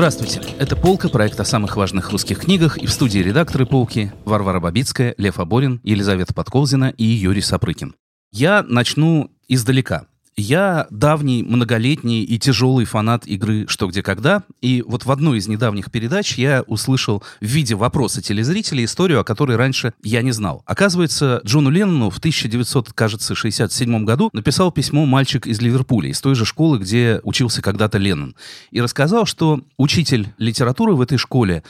[0.00, 0.40] Здравствуйте.
[0.58, 2.78] Это «Полка», проект о самых важных русских книгах.
[2.78, 7.94] И в студии редакторы «Полки» Варвара Бабицкая, Лев Аборин, Елизавета Подколзина и Юрий Сапрыкин.
[8.32, 10.06] Я начну издалека.
[10.40, 14.42] Я давний, многолетний и тяжелый фанат игры «Что, где, когда».
[14.62, 19.24] И вот в одной из недавних передач я услышал в виде вопроса телезрителей историю, о
[19.24, 20.62] которой раньше я не знал.
[20.64, 26.78] Оказывается, Джону Леннону в 1967 году написал письмо мальчик из Ливерпуля, из той же школы,
[26.78, 28.34] где учился когда-то Леннон.
[28.70, 31.62] И рассказал, что учитель литературы в этой школе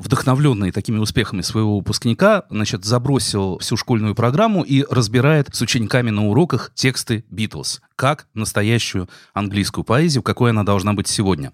[0.00, 6.26] вдохновленный такими успехами своего выпускника, значит, забросил всю школьную программу и разбирает с учениками на
[6.26, 11.52] уроках тексты Битлз, как настоящую английскую поэзию, какой она должна быть сегодня.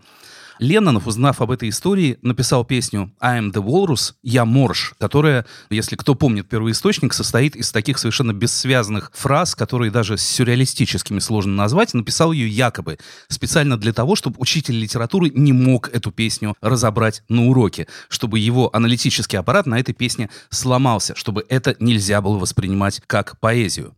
[0.58, 5.96] Леннонов, узнав об этой истории, написал песню «I am the Walrus», «Я морж», которая, если
[5.96, 11.92] кто помнит первоисточник, состоит из таких совершенно бессвязных фраз, которые даже сюрреалистическими сложно назвать.
[11.94, 17.46] Написал ее якобы специально для того, чтобы учитель литературы не мог эту песню разобрать на
[17.46, 23.38] уроке, чтобы его аналитический аппарат на этой песне сломался, чтобы это нельзя было воспринимать как
[23.40, 23.94] поэзию.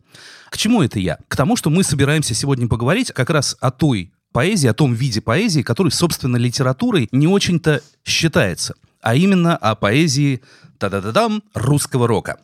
[0.49, 1.19] К чему это я?
[1.27, 5.21] К тому, что мы собираемся сегодня поговорить как раз о той поэзии, о том виде
[5.21, 10.41] поэзии, который, собственно, литературой не очень-то считается, а именно о поэзии
[10.77, 12.39] та-да-да-дам русского рока.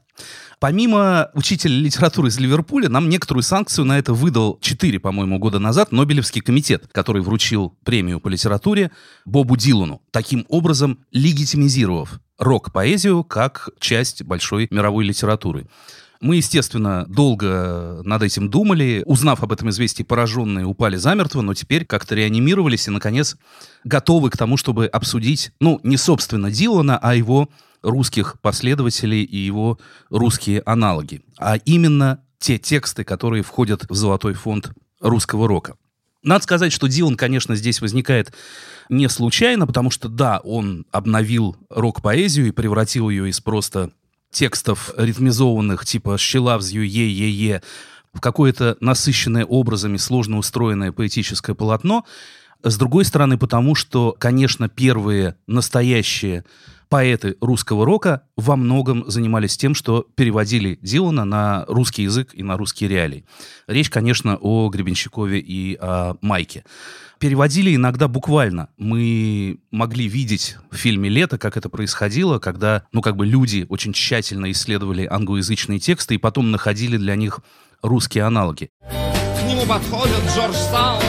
[0.59, 5.91] Помимо учителя литературы из Ливерпуля, нам некоторую санкцию на это выдал 4, по-моему, года назад
[5.91, 8.91] Нобелевский комитет, который вручил премию по литературе
[9.25, 15.67] Бобу Дилану, таким образом легитимизировав рок-поэзию как часть большой мировой литературы.
[16.25, 19.03] Мы, естественно, долго над этим думали.
[19.05, 23.37] Узнав об этом известии, пораженные упали замертво, но теперь как-то реанимировались и, наконец,
[23.83, 27.49] готовы к тому, чтобы обсудить, ну, не собственно Дилана, а его
[27.83, 29.77] русских последователей и его
[30.09, 31.21] русские аналоги.
[31.37, 35.75] А именно те тексты, которые входят в золотой фонд русского рока.
[36.23, 38.33] Надо сказать, что Дилан, конечно, здесь возникает
[38.89, 43.91] не случайно, потому что, да, он обновил рок-поэзию и превратил ее из просто
[44.35, 47.61] текстов ритмизованных, типа «Щелавзью е-е-е»,
[48.13, 52.05] в какое-то насыщенное образами, сложно устроенное поэтическое полотно.
[52.63, 56.45] С другой стороны, потому что, конечно, первые настоящие
[56.95, 62.55] поэты русского рока во многом занимались тем, что переводили Дилана на русский язык и на
[62.55, 63.25] русские реалии.
[63.67, 66.63] Речь, конечно, о Гребенщикове и о Майке.
[67.19, 68.69] Переводили иногда буквально.
[68.77, 73.91] Мы могли видеть в фильме «Лето», как это происходило, когда, ну, как бы люди очень
[73.91, 77.41] тщательно исследовали англоязычные тексты и потом находили для них
[77.81, 78.69] русские аналоги.
[78.79, 81.03] К нему подходит Джордж Саунд,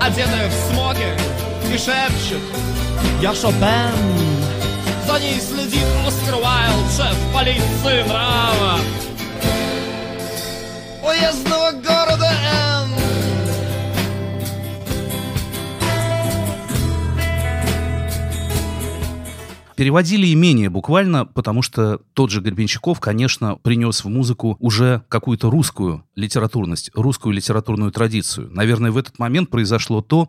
[0.00, 1.18] одетый в смоге,
[1.70, 2.40] и шепчет
[3.20, 4.37] «Я Шопен».
[5.08, 8.78] За ней следит Оскар Уайлд, шеф полиции нрава.
[11.02, 12.90] Уездного города Н.
[19.76, 25.48] Переводили и менее буквально, потому что тот же Гребенщиков, конечно, принес в музыку уже какую-то
[25.48, 28.50] русскую литературность, русскую литературную традицию.
[28.52, 30.28] Наверное, в этот момент произошло то,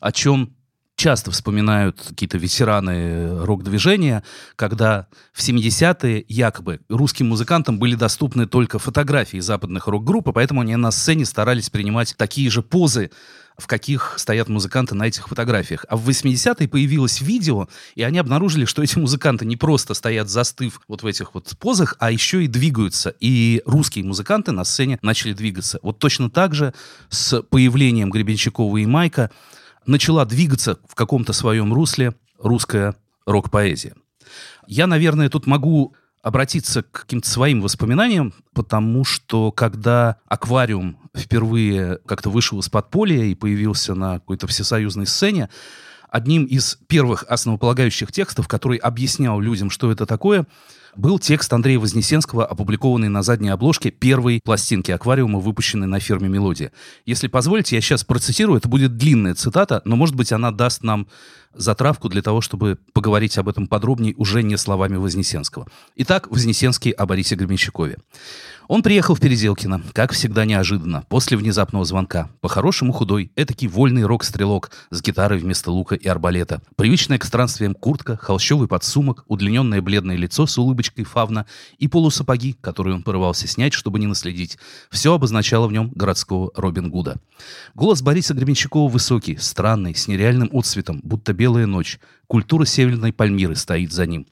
[0.00, 0.54] о чем
[0.98, 4.24] часто вспоминают какие-то ветераны рок-движения,
[4.56, 10.74] когда в 70-е якобы русским музыкантам были доступны только фотографии западных рок-групп, и поэтому они
[10.74, 13.12] на сцене старались принимать такие же позы,
[13.56, 15.84] в каких стоят музыканты на этих фотографиях.
[15.88, 20.80] А в 80-е появилось видео, и они обнаружили, что эти музыканты не просто стоят застыв
[20.88, 23.14] вот в этих вот позах, а еще и двигаются.
[23.20, 25.78] И русские музыканты на сцене начали двигаться.
[25.82, 26.74] Вот точно так же
[27.08, 29.30] с появлением Гребенщикова и Майка
[29.88, 32.94] начала двигаться в каком-то своем русле русская
[33.26, 33.94] рок-поэзия.
[34.66, 42.28] Я, наверное, тут могу обратиться к каким-то своим воспоминаниям, потому что когда «Аквариум» впервые как-то
[42.28, 45.48] вышел из подполья и появился на какой-то всесоюзной сцене,
[46.10, 50.46] одним из первых основополагающих текстов, который объяснял людям, что это такое,
[50.98, 56.72] был текст Андрея Вознесенского, опубликованный на задней обложке первой пластинки аквариума, выпущенной на фирме «Мелодия».
[57.06, 61.06] Если позволите, я сейчас процитирую, это будет длинная цитата, но, может быть, она даст нам
[61.54, 65.68] затравку для того, чтобы поговорить об этом подробнее уже не словами Вознесенского.
[65.94, 67.98] Итак, Вознесенский о Борисе Гребенщикове.
[68.68, 72.28] Он приехал в Переделкино, как всегда неожиданно, после внезапного звонка.
[72.42, 76.60] По-хорошему худой, этакий вольный рок-стрелок с гитарой вместо лука и арбалета.
[76.76, 81.46] Привычная к странствиям куртка, холщовый подсумок, удлиненное бледное лицо с улыбочкой фавна
[81.78, 84.58] и полусапоги, которые он порывался снять, чтобы не наследить.
[84.90, 87.16] Все обозначало в нем городского Робин Гуда.
[87.74, 91.98] Голос Бориса Гребенщикова высокий, странный, с нереальным отцветом, будто белая ночь.
[92.26, 94.26] Культура северной Пальмиры стоит за ним.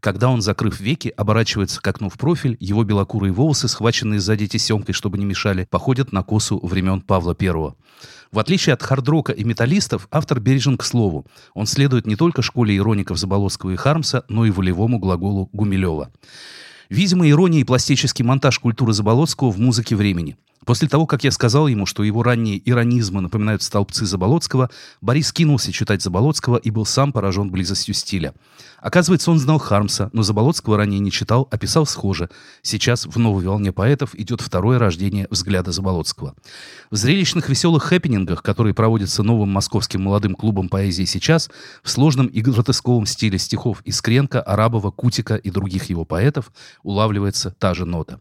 [0.00, 4.94] Когда он, закрыв веки, оборачивается к окну в профиль, его белокурые волосы, схваченные сзади тесемкой,
[4.94, 7.74] чтобы не мешали, походят на косу времен Павла I.
[8.30, 11.26] В отличие от хардрока и металлистов, автор бережен к слову.
[11.54, 16.12] Он следует не только школе ироников Заболоцкого и Хармса, но и волевому глаголу Гумилева.
[16.90, 20.36] Видимо, ирония и пластический монтаж культуры Заболоцкого в музыке времени.
[20.68, 24.68] После того, как я сказал ему, что его ранние иронизмы напоминают столбцы Заболоцкого,
[25.00, 28.34] Борис кинулся читать Заболоцкого и был сам поражен близостью стиля.
[28.78, 32.28] Оказывается, он знал Хармса, но Заболоцкого ранее не читал, а писал схоже.
[32.60, 36.34] Сейчас в новой волне поэтов идет второе рождение взгляда Заболоцкого.
[36.90, 41.48] В зрелищных веселых хэппинингах, которые проводятся новым московским молодым клубом поэзии сейчас,
[41.82, 47.72] в сложном и гротесковом стиле стихов Искренко, Арабова, Кутика и других его поэтов улавливается та
[47.72, 48.20] же нота.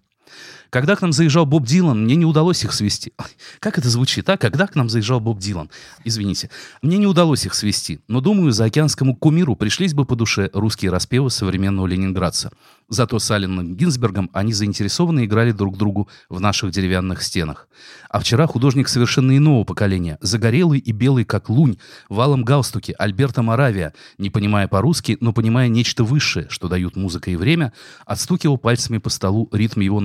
[0.70, 3.14] Когда к нам заезжал Боб Дилан, мне не удалось их свести.
[3.60, 4.38] Как это звучит, а?
[4.38, 5.70] Когда к нам заезжал Боб Дилан?
[6.04, 6.50] Извините.
[6.82, 10.92] Мне не удалось их свести, но, думаю, за океанскому кумиру пришлись бы по душе русские
[10.92, 12.52] распевы современного ленинградца.
[12.90, 17.68] Зато с Алленом Гинзбергом они заинтересованно играли друг другу в наших деревянных стенах.
[18.10, 21.78] А вчера художник совершенно иного поколения, загорелый и белый, как лунь,
[22.08, 27.36] валом галстуки, Альберта Моравия, не понимая по-русски, но понимая нечто высшее, что дают музыка и
[27.36, 27.74] время,
[28.06, 30.00] отстукивал пальцами по столу ритм его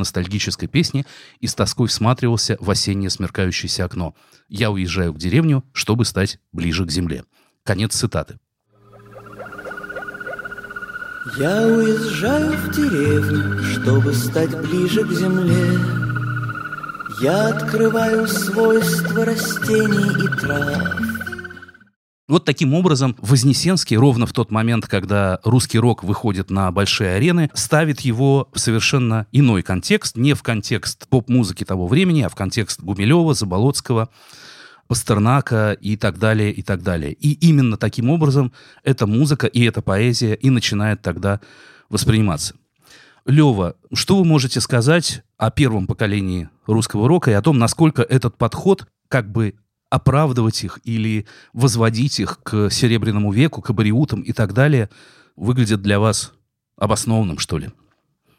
[0.53, 1.07] ностальгической песни
[1.41, 4.15] и с тоской всматривался в осеннее смеркающееся окно.
[4.49, 7.25] «Я уезжаю к деревню, чтобы стать ближе к земле».
[7.65, 8.39] Конец цитаты.
[11.39, 15.79] Я уезжаю в деревню, чтобы стать ближе к земле.
[17.21, 21.22] Я открываю свойства растений и трав.
[22.33, 27.51] Вот таким образом Вознесенский ровно в тот момент, когда русский рок выходит на большие арены,
[27.53, 32.81] ставит его в совершенно иной контекст, не в контекст поп-музыки того времени, а в контекст
[32.81, 34.09] Гумилева, Заболоцкого,
[34.87, 37.13] Пастернака и так далее, и так далее.
[37.13, 41.39] И именно таким образом эта музыка и эта поэзия и начинает тогда
[41.91, 42.55] восприниматься.
[43.27, 48.39] Лева, что вы можете сказать о первом поколении русского рока и о том, насколько этот
[48.39, 49.53] подход как бы
[49.93, 54.89] оправдывать их или возводить их к Серебряному веку, к абориутам и так далее,
[55.37, 56.33] выглядит для вас
[56.77, 57.71] обоснованным, что ли?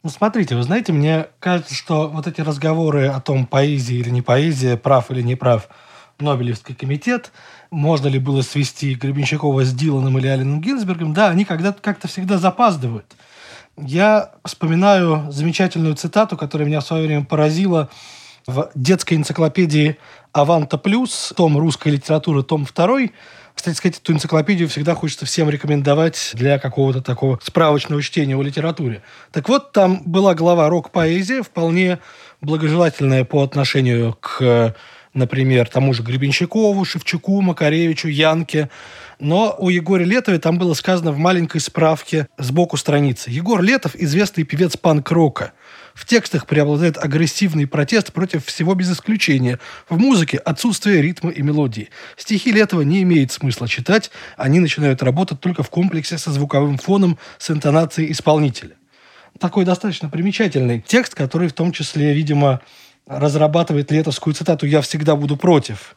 [0.04, 4.22] Ну, смотрите, вы знаете, мне кажется, что вот эти разговоры о том, поэзия или не
[4.22, 5.70] поэзия, прав или не прав–
[6.20, 7.32] Нобелевский комитет,
[7.72, 12.38] можно ли было свести Гребенщикова с Диланом или Алленом Гинзбергом, да, они когда-то как-то всегда
[12.38, 13.06] запаздывают.
[13.78, 17.90] Я вспоминаю замечательную цитату, которая меня в свое время поразила
[18.46, 19.98] в детской энциклопедии
[20.34, 23.14] «Аванта Плюс», том русской литературы, том второй.
[23.54, 29.04] Кстати сказать, эту энциклопедию всегда хочется всем рекомендовать для какого-то такого справочного чтения о литературе.
[29.32, 32.00] Так вот, там была глава «Рок-поэзия», вполне
[32.42, 34.76] благожелательная по отношению к
[35.14, 38.70] например, тому же Гребенщикову, Шевчуку, Макаревичу, Янке.
[39.20, 43.30] Но у Егора Летова там было сказано в маленькой справке сбоку страницы.
[43.30, 45.54] Егор Летов– известный певец панк-рока.
[45.94, 49.60] В текстах преобладает агрессивный протест против всего без исключения.
[49.88, 51.90] В музыке отсутствие ритма и мелодии.
[52.18, 57.20] Стихи Летова не имеет смысла читать, они начинают работать только в комплексе со звуковым фоном,
[57.38, 58.76] с интонацией исполнителя.
[59.40, 62.62] Такой достаточно примечательный текст, который в том числе, видимо,
[63.08, 65.96] разрабатывает летовскую цитату «Я всегда буду против».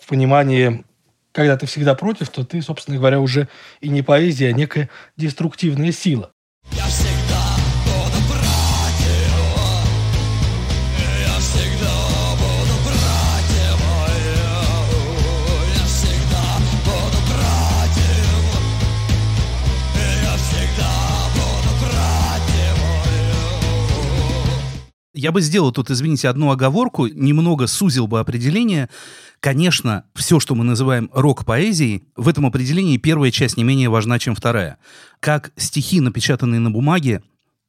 [0.00, 0.84] В понимании,
[1.32, 3.48] когда ты всегда против, то ты, собственно говоря, уже
[3.80, 6.30] и не поэзия, а некая деструктивная сила.
[6.72, 6.86] Я
[25.16, 28.90] Я бы сделал тут, извините, одну оговорку, немного сузил бы определение.
[29.40, 34.34] Конечно, все, что мы называем рок-поэзией, в этом определении первая часть не менее важна, чем
[34.34, 34.76] вторая.
[35.20, 37.22] Как стихи, напечатанные на бумаге,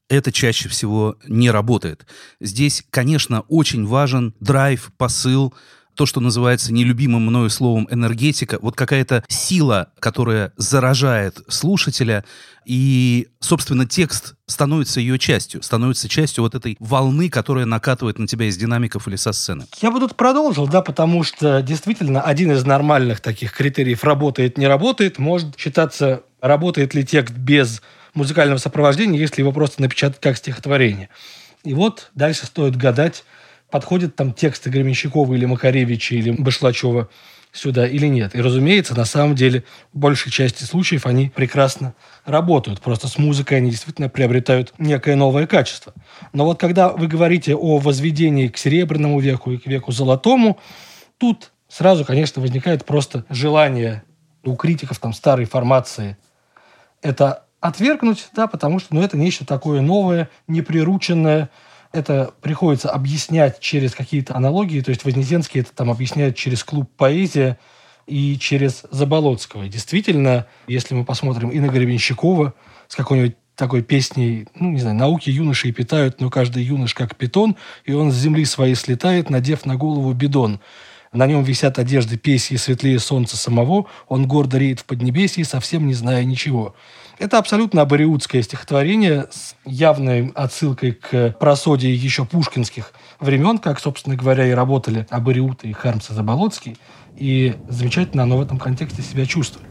[0.10, 2.06] это чаще всего не работает.
[2.42, 5.54] Здесь, конечно, очень важен драйв, посыл,
[5.98, 12.24] то, что называется нелюбимым мною словом энергетика, вот какая-то сила, которая заражает слушателя,
[12.66, 18.46] и, собственно, текст становится ее частью, становится частью вот этой волны, которая накатывает на тебя
[18.46, 19.66] из динамиков или со сцены.
[19.82, 24.68] Я бы тут продолжил, да, потому что действительно один из нормальных таких критериев работает, не
[24.68, 27.82] работает, может считаться, работает ли текст без
[28.13, 31.10] музыкального сопровождения, если его просто напечатать как стихотворение.
[31.63, 33.24] И вот дальше стоит гадать,
[33.70, 37.10] подходят там тексты Гременщикова или Макаревича или Башлачева
[37.52, 38.36] сюда или нет.
[38.36, 41.96] И, разумеется, на самом деле, в большей части случаев они прекрасно
[42.26, 42.82] работают.
[42.82, 45.94] Просто с музыкой они действительно приобретают некое новое качество.
[46.34, 50.60] Но вот когда вы говорите о возведении к Серебряному веку и к веку Золотому,
[51.18, 54.04] тут сразу, конечно, возникает просто желание
[54.44, 56.18] у критиков там старой формации
[57.02, 61.50] это отвергнуть, да, потому что ну, это нечто такое новое, неприрученное,
[61.91, 67.58] это приходится объяснять через какие-то аналогии, то есть Вознесенский это там объясняет через клуб «Поэзия»,
[68.08, 69.67] и через Заболоцкого.
[69.67, 72.53] Действительно, если мы посмотрим и на Гребенщикова
[72.88, 77.15] с какой-нибудь такой песней, ну, не знаю, науки юноши и питают, но каждый юнош как
[77.15, 80.62] питон, и он с земли своей слетает, надев на голову бидон.
[81.12, 85.94] На нем висят одежды песьи светлее солнца самого, он гордо реет в Поднебесье, совсем не
[85.94, 86.75] зная ничего.
[87.20, 94.46] Это абсолютно абориутское стихотворение с явной отсылкой к просодии еще пушкинских времен, как, собственно говоря,
[94.46, 96.78] и работали абориуты и Хармс и Заболоцкий.
[97.16, 99.68] И замечательно оно в этом контексте себя чувствует.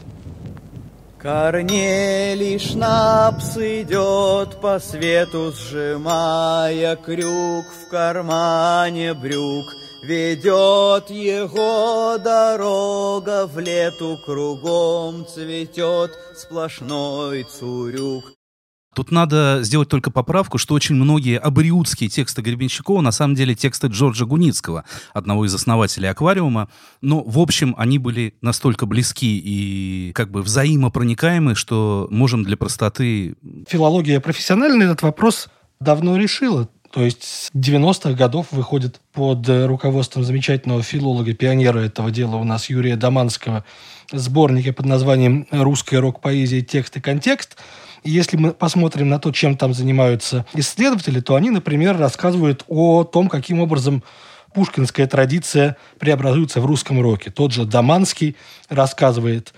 [1.17, 9.65] Корнелий Шнапс идет по свету, сжимая крюк в кармане брюк.
[10.03, 18.23] Ведет его дорога в лету, кругом цветет сплошной цурюк.
[18.93, 23.87] Тут надо сделать только поправку, что очень многие абориутские тексты Гребенщикова на самом деле тексты
[23.87, 26.69] Джорджа Гуницкого, одного из основателей «Аквариума».
[27.01, 33.35] Но, в общем, они были настолько близки и как бы взаимопроникаемы, что можем для простоты...
[33.67, 35.47] Филология профессиональная этот вопрос
[35.79, 36.69] давно решила.
[36.91, 42.69] То есть с 90-х годов выходит под руководством замечательного филолога, пионера этого дела у нас
[42.69, 43.63] Юрия Доманского
[44.11, 46.61] сборники под названием «Русская рок-поэзия.
[46.61, 47.57] Текст и контекст»,
[48.03, 53.27] если мы посмотрим на то, чем там занимаются исследователи, то они, например, рассказывают о том,
[53.27, 54.03] каким образом
[54.53, 57.31] пушкинская традиция преобразуется в русском роке.
[57.31, 58.37] Тот же Даманский
[58.69, 59.53] рассказывает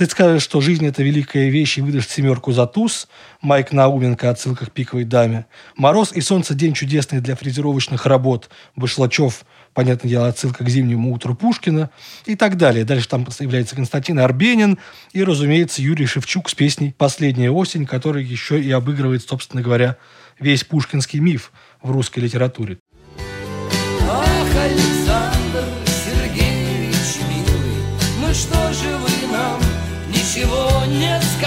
[0.00, 3.06] ты скажешь, что жизнь– это великая вещь, и выдашь семерку за туз.
[3.42, 5.44] Майк Науменко отсылка к пиковой даме.
[5.76, 8.48] Мороз и солнце– день чудесный для фрезеровочных работ.
[8.76, 11.90] Башлачев– понятное дело, отсылка к зимнему утру Пушкина
[12.24, 12.86] и так далее.
[12.86, 14.78] Дальше там появляется Константин Арбенин
[15.12, 19.98] и, разумеется, Юрий Шевчук с песней «Последняя осень», который еще и обыгрывает, собственно говоря,
[20.38, 21.52] весь пушкинский миф
[21.82, 22.78] в русской литературе.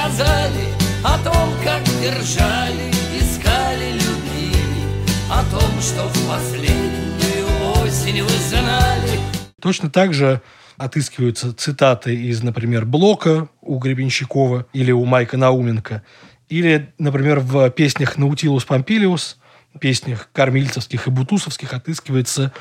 [0.03, 0.67] Не сказали
[1.03, 4.86] о том, как держали, искали, любили,
[5.29, 7.43] о том, что в последний
[7.75, 9.19] осень вы знали.
[9.62, 10.41] Точно так же
[10.77, 16.03] отыскиваются цитаты из, например, Блока у Гребенщикова или у Майка Науменко,
[16.50, 19.38] или, например, в песнях «Наутилус Помпилиус»,
[19.79, 22.51] песнях кормильцевских и бутусовских отыскиваются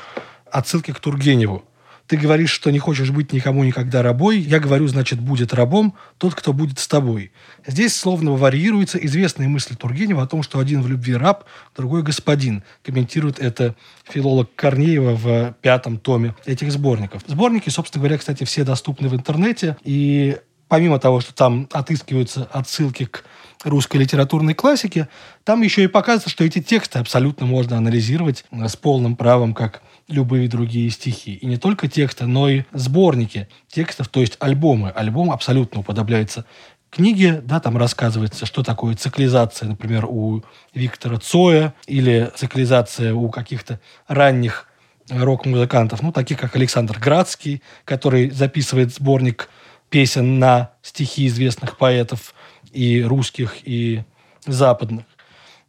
[0.51, 1.63] отсылки к Тургеневу.
[2.13, 4.37] Ты говоришь, что не хочешь быть никому никогда рабой.
[4.37, 7.31] Я говорю, значит, будет рабом тот, кто будет с тобой.
[7.65, 12.61] Здесь словно варьируется известная мысль Тургенева о том, что один в любви раб, другой господин.
[12.83, 17.23] Комментирует это филолог Корнеева в пятом томе этих сборников.
[17.25, 19.75] Сборники, собственно говоря, кстати, все доступны в интернете.
[19.83, 23.23] И помимо того, что там отыскиваются отсылки к
[23.63, 25.07] русской литературной классике,
[25.45, 29.81] там еще и показывается, что эти тексты абсолютно можно анализировать с полным правом как
[30.13, 31.35] любые другие стихи.
[31.35, 34.89] И не только тексты, но и сборники текстов, то есть альбомы.
[34.89, 36.45] Альбом абсолютно уподобляется
[36.93, 40.43] книге, да, там рассказывается, что такое циклизация, например, у
[40.73, 44.67] Виктора Цоя или циклизация у каких-то ранних
[45.09, 49.49] рок-музыкантов, ну, таких как Александр Градский, который записывает сборник
[49.89, 52.33] песен на стихи известных поэтов
[52.71, 54.03] и русских, и
[54.45, 55.05] западных.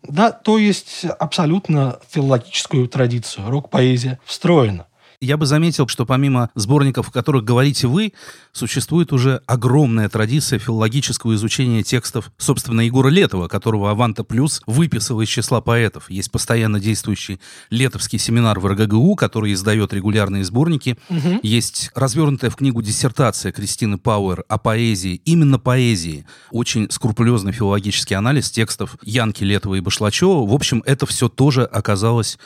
[0.06, 4.86] Да, то есть абсолютно филологическую традицию рок-поэзия встроена.
[5.24, 8.12] Я бы заметил, что помимо сборников, о которых говорите вы,
[8.52, 15.28] существует уже огромная традиция филологического изучения текстов, собственно, Егора Летова, которого Аванта Плюс выписал из
[15.28, 16.10] числа поэтов.
[16.10, 17.40] Есть постоянно действующий
[17.70, 20.98] летовский семинар в РГГУ, который издает регулярные сборники.
[21.08, 21.40] Угу.
[21.42, 26.26] Есть развернутая в книгу диссертация Кристины Пауэр о поэзии, именно поэзии.
[26.50, 30.46] Очень скрупулезный филологический анализ текстов Янки Летова и Башлачева.
[30.46, 32.38] В общем, это все тоже оказалось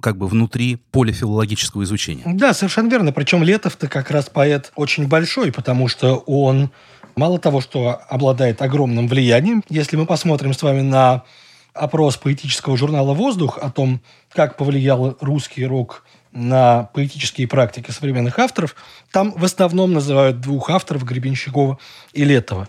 [0.00, 2.22] как бы внутри поля филологического изучения.
[2.26, 3.12] Да, совершенно верно.
[3.12, 6.70] Причем Летов-то как раз поэт очень большой, потому что он
[7.16, 11.24] мало того, что обладает огромным влиянием, если мы посмотрим с вами на
[11.72, 14.00] опрос поэтического журнала «Воздух» о том,
[14.32, 18.76] как повлиял русский рок на поэтические практики современных авторов,
[19.10, 21.78] там в основном называют двух авторов Гребенщикова
[22.12, 22.68] и Летова.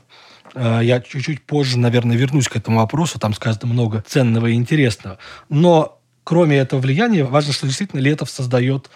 [0.54, 5.18] Э, я чуть-чуть позже, наверное, вернусь к этому вопросу, там сказано много ценного и интересного.
[5.50, 5.97] Но
[6.28, 8.90] кроме этого влияния, важно, что действительно Летов создает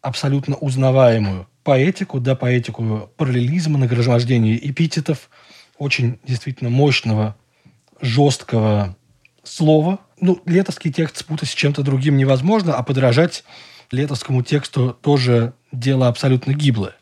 [0.00, 5.30] абсолютно узнаваемую поэтику, да, поэтику параллелизма, нагромождения эпитетов,
[5.78, 7.34] очень действительно мощного,
[8.00, 8.96] жесткого
[9.42, 9.98] слова.
[10.20, 13.42] Ну, летовский текст спутать с чем-то другим невозможно, а подражать
[13.90, 16.94] летовскому тексту тоже дело абсолютно гиблое.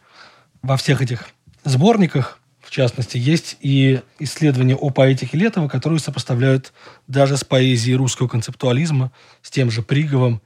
[0.62, 1.28] Во всех этих
[1.64, 2.38] сборниках
[2.72, 6.72] частности, есть и исследования о поэтике Летова, которые сопоставляют
[7.06, 9.12] даже с поэзией русского концептуализма,
[9.42, 10.40] с тем же Приговым.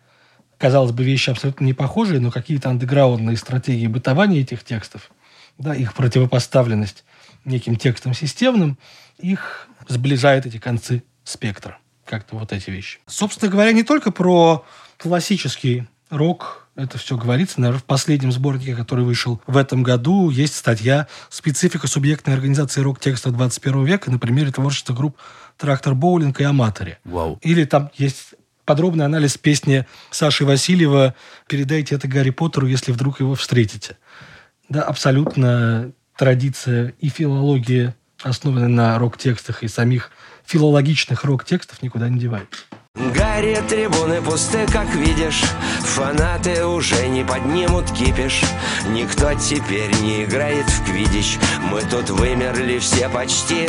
[0.59, 5.11] Казалось бы, вещи абсолютно не похожие, но какие-то андеграундные стратегии бытования этих текстов,
[5.59, 7.05] да, их противопоставленность
[7.45, 8.79] неким текстам системным,
[9.19, 11.79] их сближает эти концы спектра.
[12.05, 12.99] Как-то вот эти вещи.
[13.07, 14.65] Собственно говоря, не только про
[14.97, 17.61] классический рок, это все говорится.
[17.61, 23.31] Наверное, в последнем сборнике, который вышел в этом году, есть статья «Специфика субъектной организации рок-текста
[23.31, 25.17] 21 века» на примере творчества групп
[25.57, 26.99] «Трактор Боулинг» и «Аматоре».
[27.05, 27.39] Вау.
[27.43, 31.15] Или там есть подробный анализ песни Саши Васильева
[31.49, 33.97] «Передайте это Гарри Поттеру, если вдруг его встретите».
[34.69, 40.11] Да, абсолютно традиция и филология, основанная на рок-текстах и самих
[40.45, 42.65] филологичных рок-текстов, никуда не девается.
[42.97, 45.43] Гарри, трибуны пусты, как видишь
[45.81, 48.43] Фанаты уже не поднимут кипиш
[48.89, 51.39] Никто теперь не играет в квидич
[51.71, 53.67] Мы тут вымерли все почти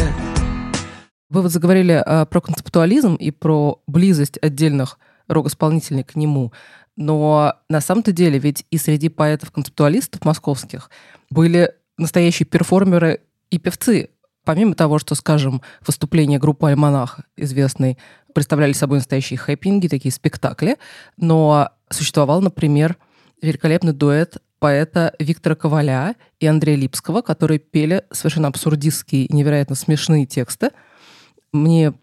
[1.30, 6.54] Вы вот заговорили а, про концептуализм и про близость отдельных рок-исполнителей к нему.
[6.96, 10.90] Но на самом-то деле ведь и среди поэтов-концептуалистов московских
[11.30, 13.20] были настоящие перформеры
[13.50, 14.10] и певцы.
[14.46, 17.98] Помимо того, что, скажем, выступления группы «Альманах» известной
[18.38, 20.78] представляли собой настоящие хэппинги, такие спектакли,
[21.18, 22.96] но существовал, например,
[23.42, 30.28] великолепный дуэт поэта Виктора Коваля и Андрея Липского, которые пели совершенно абсурдистские и невероятно смешные
[30.28, 30.70] тексты.
[31.52, 31.94] Мне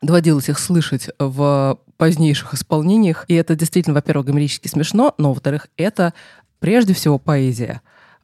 [0.00, 6.14] доводилось их слышать в позднейших исполнениях, и это действительно, во-первых, гомерически смешно, но, во-вторых, это
[6.58, 7.82] прежде всего поэзия,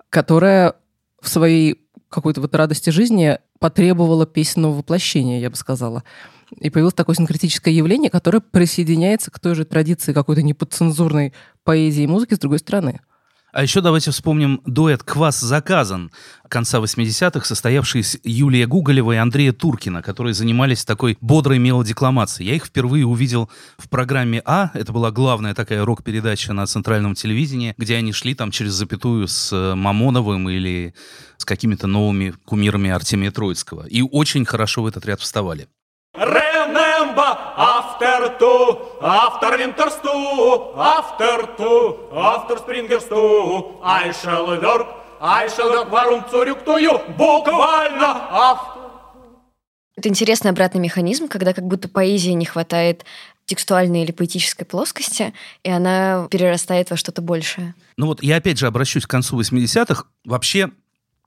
[0.09, 0.73] которая
[1.21, 6.03] в своей какой-то вот радости жизни потребовала песенного воплощения, я бы сказала.
[6.57, 12.07] И появилось такое синкретическое явление, которое присоединяется к той же традиции какой-то неподцензурной поэзии и
[12.07, 13.01] музыки с другой стороны.
[13.51, 16.11] А еще давайте вспомним дуэт «Квас заказан»
[16.51, 22.51] конца 80-х, состоявший из Юлия Гуголева и Андрея Туркина, которые занимались такой бодрой мелодекламацией.
[22.51, 24.71] Я их впервые увидел в программе «А».
[24.75, 29.51] Это была главная такая рок-передача на центральном телевидении, где они шли там через запятую с
[29.53, 30.95] э, Мамоновым или
[31.39, 33.87] с какими-то новыми кумирами Артемия Троицкого.
[33.87, 35.69] И очень хорошо в этот ряд вставали.
[42.13, 44.87] After springer stew, I shall work,
[45.21, 48.79] I shall work, warum zurück to you, буквально after.
[49.97, 53.05] Это интересный обратный механизм, когда как будто поэзии не хватает
[53.47, 55.33] текстуальной или поэтической плоскости,
[55.65, 57.75] и она перерастает во что-то большее.
[57.97, 60.05] Ну вот я опять же обращусь к концу 80-х.
[60.25, 60.71] Вообще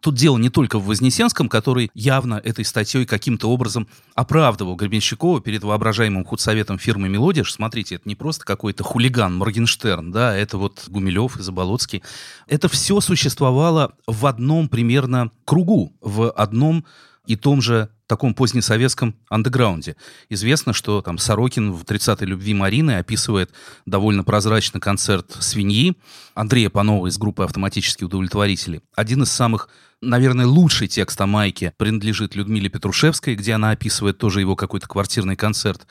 [0.01, 5.63] Тут дело не только в Вознесенском, который явно этой статьей каким-то образом оправдывал Гребенщикова перед
[5.63, 7.43] воображаемым худсоветом фирмы «Мелодия».
[7.43, 12.01] Смотрите, это не просто какой-то хулиган Моргенштерн, да, это вот Гумилев и Заболоцкий.
[12.47, 16.83] Это все существовало в одном примерно кругу, в одном
[17.25, 19.95] и том же таком позднесоветском андеграунде.
[20.29, 23.51] Известно, что там Сорокин в «30-й любви Марины» описывает
[23.85, 25.95] довольно прозрачно концерт «Свиньи»
[26.33, 28.81] Андрея Панова из группы «Автоматические удовлетворители».
[28.95, 29.69] Один из самых
[30.03, 35.35] Наверное, лучший текст о Майке принадлежит Людмиле Петрушевской, где она описывает тоже его какой-то квартирный
[35.35, 35.85] концерт.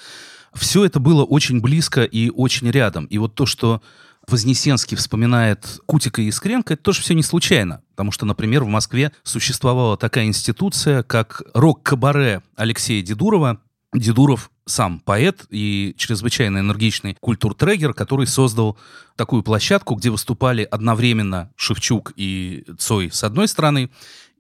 [0.53, 3.05] Все это было очень близко и очень рядом.
[3.05, 3.83] И вот то, что
[4.31, 7.83] Вознесенский вспоминает Кутика и Искренко, это тоже все не случайно.
[7.91, 13.61] Потому что, например, в Москве существовала такая институция, как рок-кабаре Алексея Дедурова.
[13.93, 18.79] Дедуров сам поэт и чрезвычайно энергичный культуртрегер, который создал
[19.17, 23.91] такую площадку, где выступали одновременно Шевчук и Цой с одной стороны,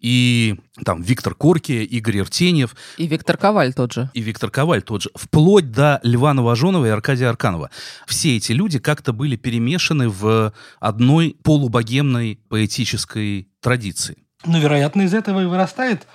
[0.01, 2.75] и там Виктор Корки, Игорь Иртеньев.
[2.97, 4.11] И Виктор Коваль тот же.
[4.15, 5.11] И Виктор Коваль тот же.
[5.15, 7.71] Вплоть до Льва Новоженова и Аркадия Арканова.
[8.07, 14.17] Все эти люди как-то были перемешаны в одной полубогемной поэтической традиции.
[14.47, 16.07] Ну, вероятно, из этого и вырастает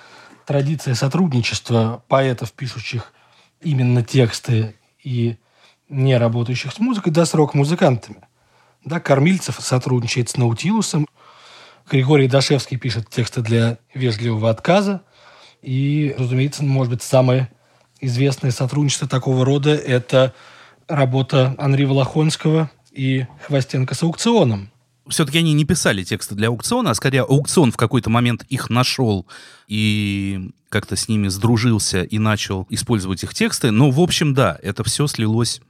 [0.46, 3.12] традиция сотрудничества поэтов, пишущих
[3.60, 5.36] именно тексты и
[5.88, 8.22] не работающих с музыкой, да, с рок-музыкантами.
[8.84, 11.06] Да, Кормильцев сотрудничает с Наутилусом,
[11.88, 15.02] Григорий Дашевский пишет тексты для вежливого отказа.
[15.62, 17.48] И, разумеется, может быть, самое
[18.00, 20.34] известное сотрудничество такого рода– это
[20.88, 24.70] работа Анри Волохонского и Хвостенко с аукционом.
[25.08, 29.26] Все-таки они не писали тексты для аукциона, а скорее аукцион в какой-то момент их нашел
[29.68, 33.70] и как-то с ними сдружился и начал использовать их тексты.
[33.70, 35.60] Но, в общем, да, это все слилось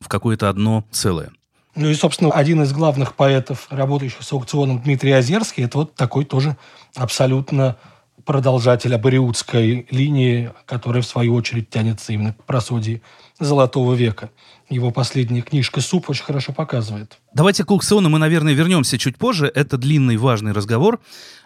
[0.00, 1.30] в какое-то одно целое.
[1.74, 6.24] Ну и, собственно, один из главных поэтов, работающих с аукционом, Дмитрий Озерский, это вот такой
[6.24, 6.56] тоже
[6.96, 7.76] абсолютно
[8.24, 13.00] продолжатель абориутской линии, которая, в свою очередь, тянется именно к просодии
[13.40, 14.30] Золотого века.
[14.68, 17.18] Его последняя книжка «Суп» очень хорошо показывает.
[17.32, 19.50] Давайте к аукциону мы, наверное, вернемся чуть позже.
[19.54, 21.00] Это длинный важный разговор.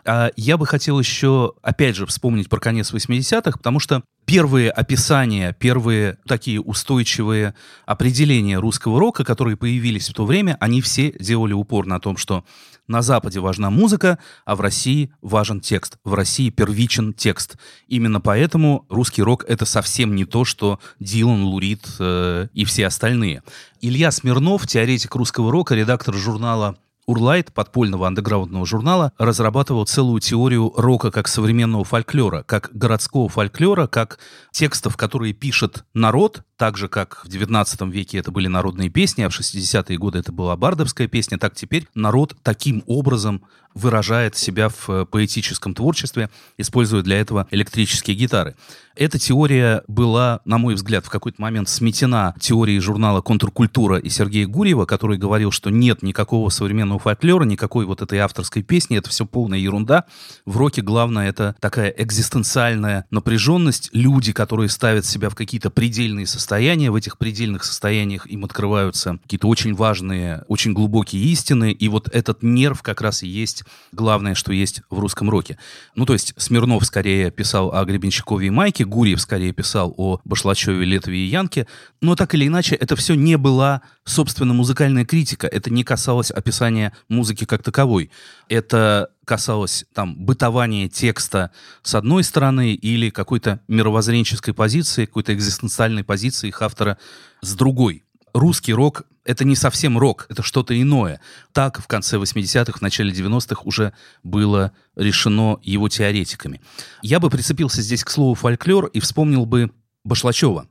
[0.04, 5.54] А я бы хотел еще, опять же, вспомнить про конец 80-х, потому что первые описания,
[5.56, 7.54] первые такие устойчивые
[7.86, 12.44] определения русского рока, которые появились в то время, они все делали упор на том, что
[12.88, 15.98] на Западе важна музыка, а в России важен текст.
[16.04, 17.56] В России первичен текст.
[17.86, 23.42] Именно поэтому русский рок— это совсем не то, что Дилан, Лурид э, и все остальные.
[23.80, 31.10] Илья Смирнов, теоретик русского рока, редактор журнала Урлайт, подпольного андеграундного журнала, разрабатывал целую теорию рока
[31.10, 34.18] как современного фольклора, как городского фольклора, как
[34.52, 39.28] текстов, которые пишет народ, так же, как в XIX веке это были народные песни, а
[39.28, 43.42] в 60-е годы это была бардовская песня, так теперь народ таким образом
[43.74, 48.54] выражает себя в э, поэтическом творчестве, используя для этого электрические гитары.
[48.94, 54.46] Эта теория была, на мой взгляд, в какой-то момент сметена теорией журнала «Контркультура» и Сергея
[54.46, 59.24] Гурьева, который говорил, что нет никакого современного фольклора, никакой вот этой авторской песни, это все
[59.24, 60.04] полная ерунда.
[60.44, 66.90] В роке главное это такая экзистенциальная напряженность, люди, которые ставят себя в какие-то предельные состояния,
[66.90, 72.42] в этих предельных состояниях им открываются какие-то очень важные, очень глубокие истины, и вот этот
[72.42, 75.56] нерв как раз и есть главное, что есть в русском роке.
[75.94, 80.84] Ну, то есть Смирнов скорее писал о Гребенщикове и Майке, Гурьев скорее писал о Башлачеве,
[80.84, 81.66] Летове и Янке,
[82.02, 86.92] но так или иначе это все не была, собственно, музыкальная критика, это не касалось описания
[87.08, 88.10] музыки как таковой.
[88.52, 96.48] Это касалось там бытования текста с одной стороны или какой-то мировоззренческой позиции, какой-то экзистенциальной позиции
[96.48, 96.98] их автора
[97.40, 101.22] с другой русский рок— это не совсем рок, это что-то иное.
[101.52, 106.60] Так в конце 80-х, в начале 90-х уже было решено его теоретиками.
[107.00, 109.70] Я бы прицепился здесь к слову «фольклор» и вспомнил бы
[110.04, 110.66] Башлачева,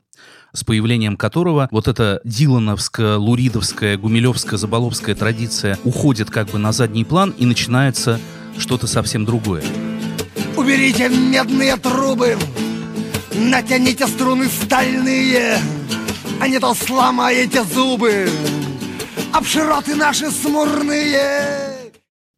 [0.53, 7.05] с появлением которого вот эта дилановская, луридовская, гумилевская, заболовская традиция уходит как бы на задний
[7.05, 8.19] план и начинается
[8.57, 9.63] что-то совсем другое.
[10.57, 12.37] Уберите медные трубы,
[13.33, 15.59] натяните струны стальные,
[16.39, 18.29] а не то сломаете зубы
[19.33, 21.91] обшироты наши смурные.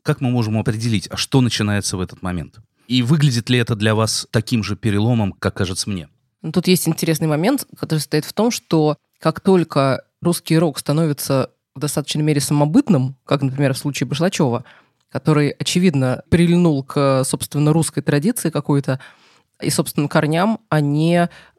[0.04, 2.60] Как мы можем определить, а что начинается в этот момент?
[2.88, 6.10] И выглядит ли это для вас таким же переломом, как кажется мне?
[6.44, 11.50] Ну, тут есть интересный момент, который состоит в том, что как только русский рок становится
[11.74, 14.66] в достаточной мере самобытным, как, например, в случае Башлачева,
[15.10, 19.00] который, очевидно, прильнул к, собственно, русской традиции какой-то
[19.62, 20.82] и, собственно, корням, а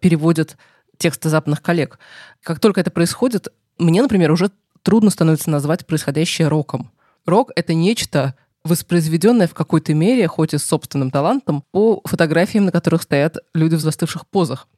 [0.00, 0.58] переводят
[0.98, 1.98] тексты западных коллег.
[2.42, 4.50] Как только это происходит, мне, например, уже
[4.82, 6.90] трудно становится назвать происходящее роком.
[7.24, 12.72] Рок— это нечто, воспроизведенное в какой-то мере, хоть и с собственным талантом, по фотографиям, на
[12.72, 14.68] которых стоят люди в застывших позах.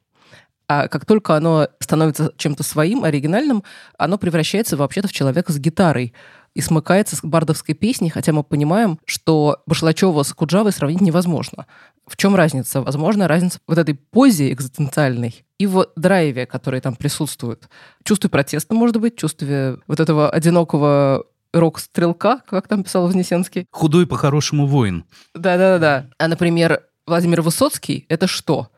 [0.67, 3.63] А как только оно становится чем-то своим, оригинальным,
[3.97, 6.13] оно превращается вообще-то в человека с гитарой
[6.53, 11.67] и смыкается с бардовской песней, хотя мы понимаем, что Башлачева с Куджавой сравнить невозможно.
[12.05, 12.81] В чем разница?
[12.81, 17.69] Возможно, разница в вот этой позе экзистенциальной и в драйве, который там присутствует.
[18.03, 23.67] Чувстве протеста, может быть, чувстве вот этого одинокого рок-стрелка, как там писал Вознесенский.
[23.71, 25.05] Худой по-хорошему воин.
[25.33, 26.09] Да-да-да.
[26.17, 28.69] А, например, Владимир Высоцкий— это что?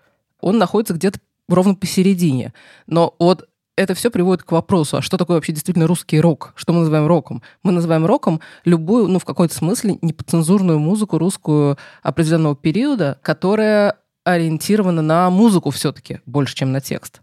[0.41, 1.19] Он находится где-то
[1.55, 2.53] ровно посередине.
[2.87, 6.51] Но вот это все приводит к вопросу, а что такое вообще действительно русский рок?
[6.55, 7.41] Что мы называем роком?
[7.63, 15.01] Мы называем роком любую, ну, в какой-то смысле, неподцензурную музыку русскую определенного периода, которая ориентирована
[15.01, 17.21] на музыку все-таки больше, чем на текст.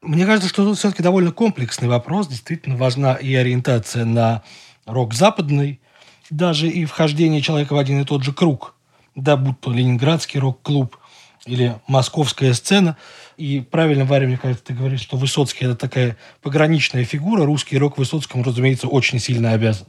[0.00, 2.28] Мне кажется, что тут все-таки довольно комплексный вопрос.
[2.28, 4.44] Действительно важна и ориентация на
[4.86, 5.80] рок западный,
[6.30, 8.76] даже и вхождение человека в один и тот же круг.
[9.16, 10.96] Да, будь то Ленинградский рок-клуб
[11.46, 12.96] или московская сцена–
[13.36, 17.44] и правильно, Варя, мне кажется, ты говоришь, что Высоцкий– это такая пограничная фигура.
[17.44, 19.86] Русский рок Высоцкому, разумеется, очень сильно обязан.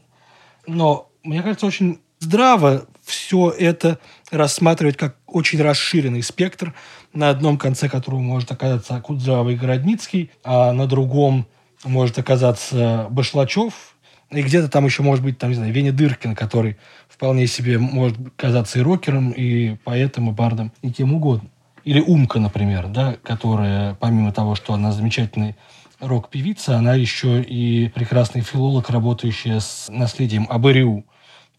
[0.67, 3.99] Но, мне кажется, очень здраво все это
[4.31, 6.73] рассматривать как очень расширенный спектр,
[7.13, 11.47] на одном конце которого может оказаться Кудзава и Городницкий, а на другом
[11.83, 13.95] может оказаться Башлачев,
[14.29, 16.77] и где-то там еще может быть, там, не знаю, Веня Дыркин, который
[17.09, 21.49] вполне себе может казаться и рокером, и поэтом, и бардом, и кем угодно.
[21.83, 25.55] Или Умка, например, да, которая, помимо того, что она замечательный
[25.99, 31.05] рок-певица, она еще и прекрасный филолог, работающий с наследием Абариу.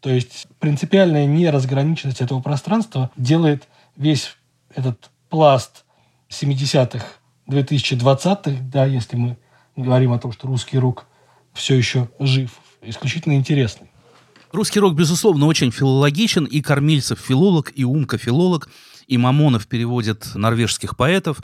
[0.01, 4.37] То есть принципиальная неразграниченность этого пространства делает весь
[4.75, 5.85] этот пласт
[6.29, 7.05] 70-х,
[7.49, 9.37] 2020-х, да, если мы
[9.77, 11.07] говорим о том, что русский рок
[11.53, 13.89] все еще жив, исключительно интересный.
[14.53, 18.69] Русский рок, безусловно, очень филологичен, и Кормильцев филолог, и Умка филолог–
[19.13, 21.37] и Мамонов переводит норвежских поэтов.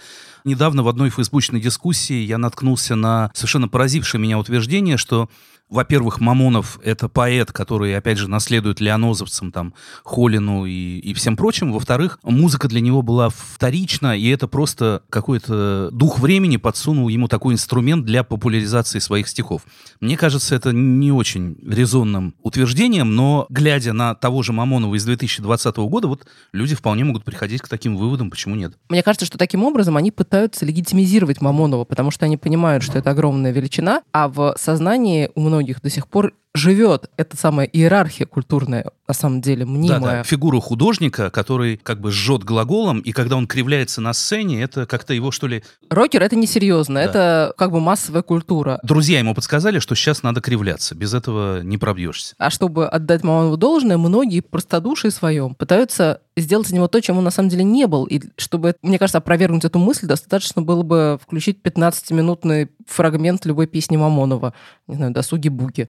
[0.44, 5.28] Недавно в одной фейсбучной дискуссии я наткнулся на совершенно поразившее меня утверждение, что
[5.70, 11.72] во-первых, Мамонов— это поэт, который, опять же, наследует леонозовцам, там, Холину и, и всем прочим.
[11.72, 17.54] Во-вторых, музыка для него была вторична, и это просто какой-то дух времени подсунул ему такой
[17.54, 19.62] инструмент для популяризации своих стихов.
[20.00, 25.76] Мне кажется, это не очень резонным утверждением, но, глядя на того же Мамонова из 2020
[25.76, 28.74] года, вот люди вполне могут приходить к таким выводам, почему нет.
[28.88, 33.10] Мне кажется, что таким образом они пытаются легитимизировать Мамонова, потому что они понимают, что это
[33.10, 38.26] огромная величина, а в сознании у многих многих до сих пор живет эта самая иерархия
[38.26, 40.00] культурная, на самом деле, мнимая.
[40.00, 40.22] Да, да.
[40.24, 45.14] Фигура художника, который как бы жжет глаголом, и когда он кривляется на сцене, это как-то
[45.14, 45.62] его, что ли...
[45.88, 47.02] Рокер— это несерьезно, да.
[47.02, 48.80] это как бы массовая культура.
[48.82, 52.34] Друзья ему подсказали, что сейчас надо кривляться, без этого не пробьешься.
[52.38, 57.24] А чтобы отдать Мамонову должное, многие простодушие своем пытаются сделать из него то, чем он
[57.24, 58.04] на самом деле не был.
[58.04, 63.96] И чтобы, мне кажется, опровергнуть эту мысль, достаточно было бы включить 15-минутный фрагмент любой песни
[63.96, 64.54] Мамонова.
[64.86, 65.88] Не знаю, «Досуги-буги».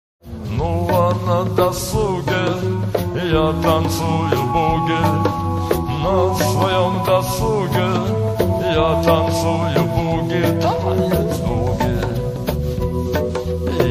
[0.59, 2.43] Ну а на досуге
[3.31, 5.01] я танцую буги.
[6.03, 7.87] На своем досуге
[8.73, 10.43] я танцую буги.
[10.61, 11.95] Танец буги
[13.79, 13.83] И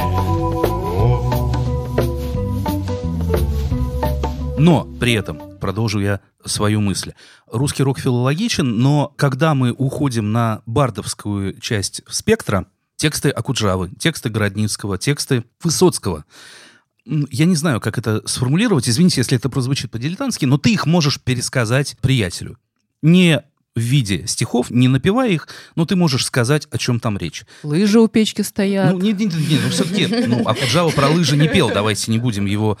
[4.58, 7.14] Но при этом продолжу я свою мысль.
[7.50, 14.98] Русский рок филологичен, но когда мы уходим на бардовскую часть спектра, Тексты Акуджавы, тексты Городницкого,
[14.98, 16.24] тексты Высоцкого.
[17.04, 18.88] Я не знаю, как это сформулировать.
[18.88, 22.58] Извините, если это прозвучит по-дилетантски, но ты их можешь пересказать приятелю.
[23.02, 23.44] Не
[23.76, 27.44] в виде стихов, не напевая их, но ты можешь сказать, о чем там речь.
[27.62, 28.92] Лыжи у печки стоят.
[28.92, 32.46] Ну, нет, нет, нет, ну все-таки, ну, Акуджава про лыжи не пел, давайте не будем
[32.46, 32.78] его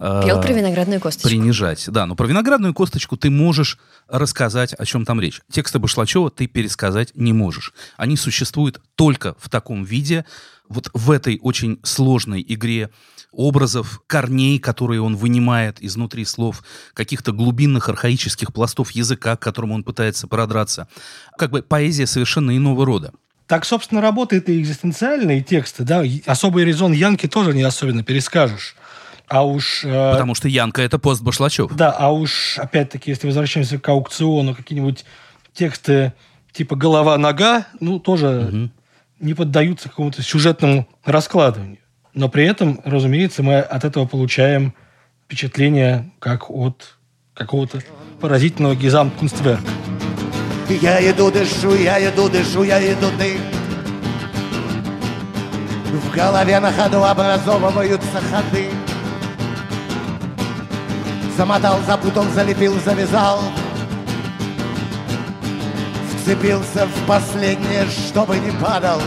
[0.00, 1.28] э, Пел про виноградную косточку.
[1.28, 1.84] Принижать.
[1.88, 5.42] Да, но про виноградную косточку ты можешь рассказать, о чем там речь.
[5.52, 7.74] Тексты Башлачева ты пересказать не можешь.
[7.98, 10.24] Они существуют только в таком виде,
[10.68, 12.90] вот в этой очень сложной игре
[13.32, 16.62] образов, корней, которые он вынимает изнутри слов,
[16.94, 20.88] каких-то глубинных архаических пластов языка, к которому он пытается продраться.
[21.36, 23.12] Как бы поэзия совершенно иного рода.
[23.46, 26.04] Так, собственно, работают и экзистенциальные тексты, да.
[26.26, 28.76] Особый резон Янки тоже не особенно перескажешь.
[29.26, 29.84] А уж...
[29.84, 31.72] Э, Потому что Янка— это пост Башлачев.
[31.74, 35.04] Да, а уж, опять-таки, если возвращаемся к аукциону, какие-нибудь
[35.52, 36.14] тексты
[36.52, 38.70] типа «голова-нога», ну, тоже угу.
[39.20, 41.78] Не поддаются какому-то сюжетному раскладыванию.
[42.14, 44.74] Но при этом, разумеется, мы от этого получаем
[45.24, 46.96] впечатление как от
[47.34, 47.80] какого-то
[48.20, 49.68] поразительного гизамт-кунстверка.
[50.68, 53.38] Я иду, дышу, я иду, дышу, я иду, ты.
[55.92, 58.68] В голове на ходу образовываются ходы.
[61.36, 63.40] Замотал, запутал, залепил, завязал.
[66.28, 69.00] Вцепился в последнее, чтобы не падал.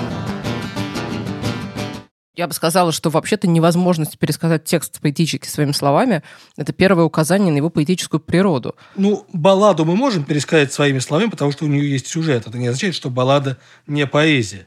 [2.36, 6.24] Я бы сказала, что вообще-то невозможность пересказать текст поэтически своими словами–
[6.58, 8.76] это первое указание на его поэтическую природу.
[8.96, 12.48] Ну, балладу мы можем пересказать своими словами, потому что у нее есть сюжет.
[12.48, 14.66] Это не означает, что баллада не поэзия.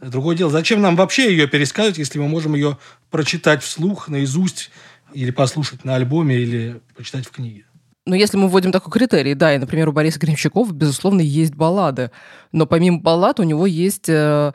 [0.00, 2.78] Другое дело, зачем нам вообще ее пересказывать, если мы можем ее
[3.10, 4.70] прочитать вслух, наизусть,
[5.12, 7.66] или послушать на альбоме, или почитать в книге?
[8.10, 12.10] Но если мы вводим такой критерий, да, и, например, у Бориса Гремчакова, безусловно, есть баллады.
[12.50, 14.52] Но помимо баллад у него есть э,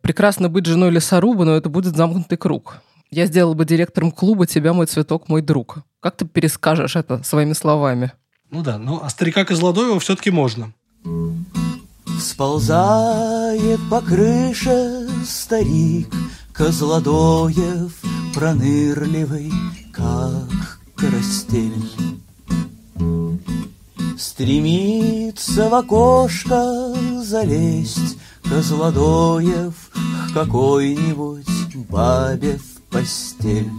[0.00, 2.78] прекрасно быть женой лесоруба, но это будет замкнутый круг.
[3.12, 5.84] Я сделал бы директором клуба тебя, мой цветок, мой друг.
[6.00, 8.10] Как ты перескажешь это своими словами?
[8.50, 10.72] Ну да, ну а старика Козлодоева все-таки можно.
[12.18, 16.12] Сползает по крыше старик
[16.52, 17.92] Козлодоев
[18.34, 19.52] пронырливый,
[19.92, 22.25] как карастель.
[24.18, 33.70] Стремится в окошко залезть Козлодоев к какой-нибудь бабе в постель.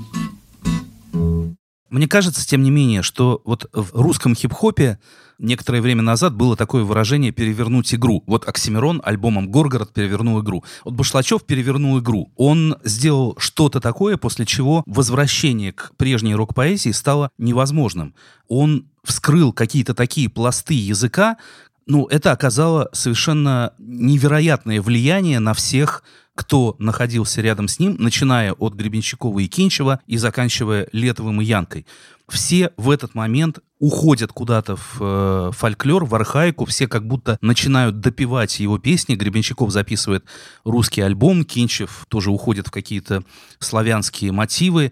[1.89, 4.99] Мне кажется, тем не менее, что вот в русском хип-хопе
[5.39, 8.23] некоторое время назад было такое выражение «перевернуть игру».
[8.27, 10.63] Вот Оксимирон альбомом «Горгород» перевернул игру.
[10.85, 12.31] Вот Башлачев перевернул игру.
[12.35, 18.13] Он сделал что-то такое, после чего возвращение к прежней рок-поэзии стало невозможным.
[18.47, 21.37] Он вскрыл какие-то такие пласты языка,
[21.87, 26.03] ну, это оказало совершенно невероятное влияние на всех,
[26.37, 31.87] кто находился рядом с ним, начиная от Гребенщикова и Кинчева и заканчивая Летовым и Янкой.
[32.29, 38.01] Все в этот момент уходят куда-то в э, фольклор, в архаику, все как будто начинают
[38.01, 39.15] допивать его песни.
[39.15, 40.25] Гребенщиков записывает
[40.63, 43.23] русский альбом, Кинчев тоже уходит в какие-то
[43.57, 44.91] славянские мотивы.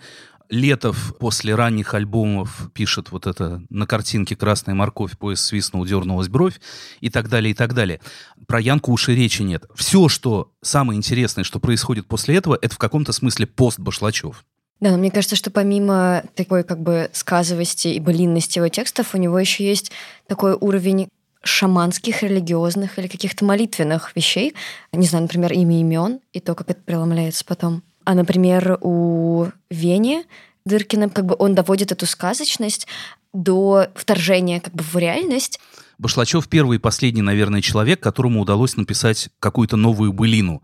[0.50, 6.60] Летов после ранних альбомов пишет вот это на картинке «Красная морковь», поезд свистнул, дернулась бровь
[7.02, 8.02] и так далее, и так далее.
[8.48, 9.66] Про Янку уж и речи нет.
[9.76, 14.46] Все, что самое интересное, что происходит после этого, это в каком-то смысле пост Башлачев.
[14.82, 19.18] Да, но мне кажется, что помимо такой как бы сказовости и былинности его текстов, у
[19.18, 19.92] него еще есть
[20.28, 21.08] такой уровень
[21.44, 24.54] шаманских, религиозных или каких-то молитвенных вещей.
[24.92, 27.84] Не знаю, например, имя имен и то, как это преломляется потом.
[28.06, 30.24] А, например, у Вени
[30.66, 32.88] Дыркина как бы он доводит эту сказочность
[33.34, 35.60] до вторжения как бы в реальность.
[35.98, 40.62] Башлачев первый и последний, наверное, человек, которому удалось написать какую-то новую былину.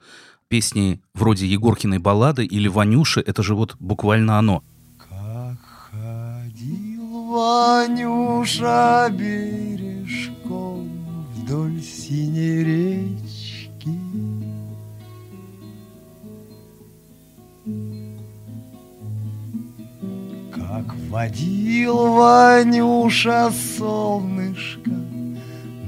[0.50, 4.64] Песни вроде Егоркиной баллады или Ванюши, это же вот буквально оно.
[4.98, 5.58] Как
[5.90, 10.90] ходил Ванюша бережком
[11.34, 13.31] вдоль синей речки,
[21.12, 24.92] водил Ванюша солнышко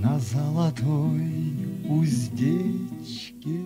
[0.02, 1.32] на золотой
[1.88, 3.62] уздечке.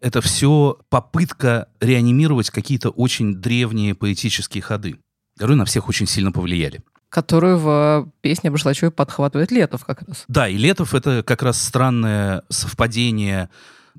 [0.00, 4.98] Это все попытка реанимировать какие-то очень древние поэтические ходы,
[5.36, 6.80] которые на всех очень сильно повлияли.
[7.10, 10.24] Которую в песне Башлачевой подхватывает Летов как раз.
[10.26, 13.50] Да, и Летов— это как раз странное совпадение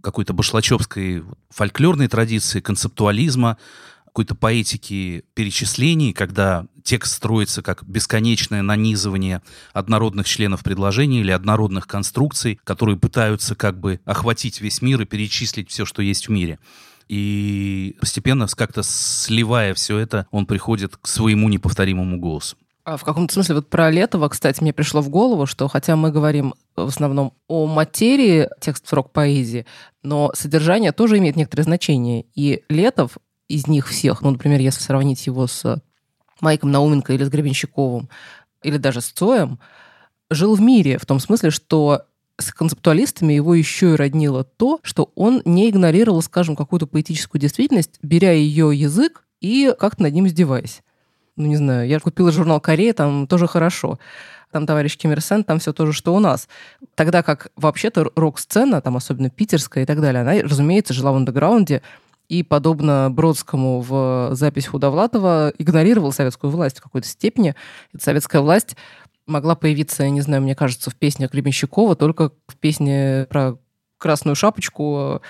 [0.01, 3.59] какой-то башлачевской фольклорной традиции, концептуализма,
[4.13, 9.41] какой-то поэтики перечислений, когда текст строится как бесконечное нанизывание
[9.73, 15.71] однородных членов предложения или однородных конструкций, которые пытаются как бы охватить весь мир и перечислить
[15.71, 16.59] все, что есть в мире.
[17.09, 22.55] И постепенно, как-то сливая все это, он приходит к своему неповторимому голосу.
[22.85, 26.11] А в каком-то смысле вот про Летова, кстати, мне пришло в голову, что хотя мы
[26.11, 29.65] говорим в основном о материи текстов рок-поэзии,
[30.03, 32.25] но содержание тоже имеет некоторое значение.
[32.35, 35.81] И Летов из них всех, ну, например, если сравнить его с
[36.41, 38.09] Майком Науменко или с Гребенщиковым,
[38.63, 39.59] или даже с Цоем,
[40.29, 42.03] жил в мире, в том смысле, что
[42.37, 47.99] с концептуалистами его еще и роднило то, что он не игнорировал, скажем, какую-то поэтическую действительность,
[48.01, 50.81] беря ее язык и как-то над ним издеваясь.
[51.35, 53.99] Ну, не знаю, я купила журнал «Корея», там тоже хорошо.
[54.51, 56.47] Там товарищ Ким Ир Сен, там все тоже, что у нас.
[56.93, 61.81] Тогда как вообще-то рок-сцена, там особенно питерская и так далее, она, разумеется, жила в андеграунде,
[62.29, 67.55] и, подобно Бродскому в запись Худовлатова, игнорировал советскую власть в какой-то степени.
[67.93, 68.75] Эта советская власть
[69.25, 73.57] могла появиться, не знаю, мне кажется, в песнях Гребенщикова, только в песне про
[73.97, 75.21] красную шапочку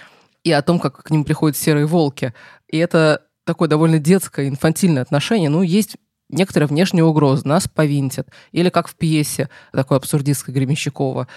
[0.43, 2.33] и о том, как к ним приходят серые волки.
[2.67, 5.49] И это такое довольно детское, инфантильное отношение.
[5.49, 5.97] Ну, есть
[6.29, 8.29] некоторая внешняя угроза, нас повинтят.
[8.51, 11.27] Или как в пьесе такой абсурдистской Гребенщикова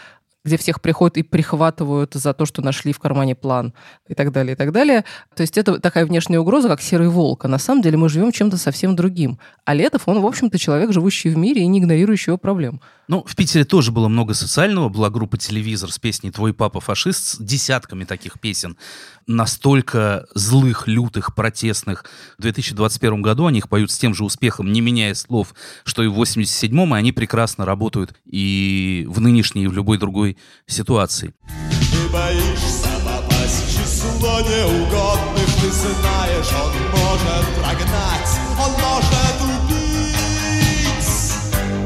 [0.47, 3.75] где всех приходят и прихватывают за то, что нашли в кармане план
[4.09, 5.05] и так далее, и так далее.
[5.35, 7.45] То есть это такая внешняя угроза, как серый волк.
[7.45, 9.39] А на самом деле мы живем чем-то совсем другим.
[9.65, 12.81] А Летов, он, в общем-то, человек, живущий в мире и не игнорирующий его проблем.
[13.09, 14.89] Ну, в Питере тоже было много социального.
[14.89, 18.77] Была группа «Телевизор» с песней «Твой папа фашист» с десятками таких песен.
[19.29, 22.05] Настолько злых, лютых, протестных.
[22.39, 25.55] В 2021 году они их поют с тем же успехом, не меняя слов,
[25.85, 30.36] что и в 87-м, и они прекрасно работают и в нынешней, и в любой другой
[30.67, 31.35] ситуации.
[31.93, 40.97] Ты боишься попасть в число неугодных Ты знаешь, он может прогнать, он может убить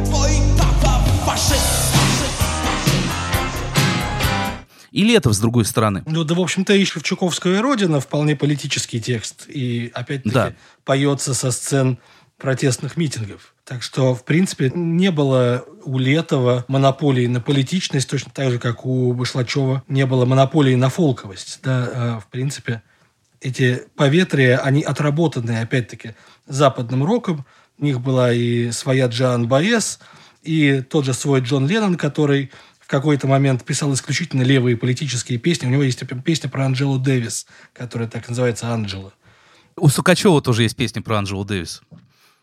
[0.06, 1.94] Твой папа фашист
[4.92, 6.02] И Летов, с другой стороны.
[6.06, 9.44] Ну, да, в общем-то, и Шевчуковская родина вполне политический текст.
[9.48, 10.52] И, опять-таки, Да.
[10.84, 11.98] поется со сцен
[12.40, 13.54] протестных митингов.
[13.64, 18.84] Так что, в принципе, не было у Летова монополии на политичность, точно так же, как
[18.84, 21.60] у Башлачева не было монополии на фолковость.
[21.62, 22.82] Да, а, в принципе,
[23.40, 26.14] эти поветрия, они отработаны, опять-таки,
[26.46, 27.46] западным роком.
[27.78, 30.00] У них была и своя Джоан Баэс,
[30.42, 32.50] и тот же свой Джон Леннон, который
[32.80, 35.66] в какой-то момент писал исключительно левые политические песни.
[35.66, 39.12] У него есть песня про Анджелу Дэвис, которая так называется «Анджела».
[39.76, 41.82] У Сукачева тоже есть песня про Анджелу Дэвис.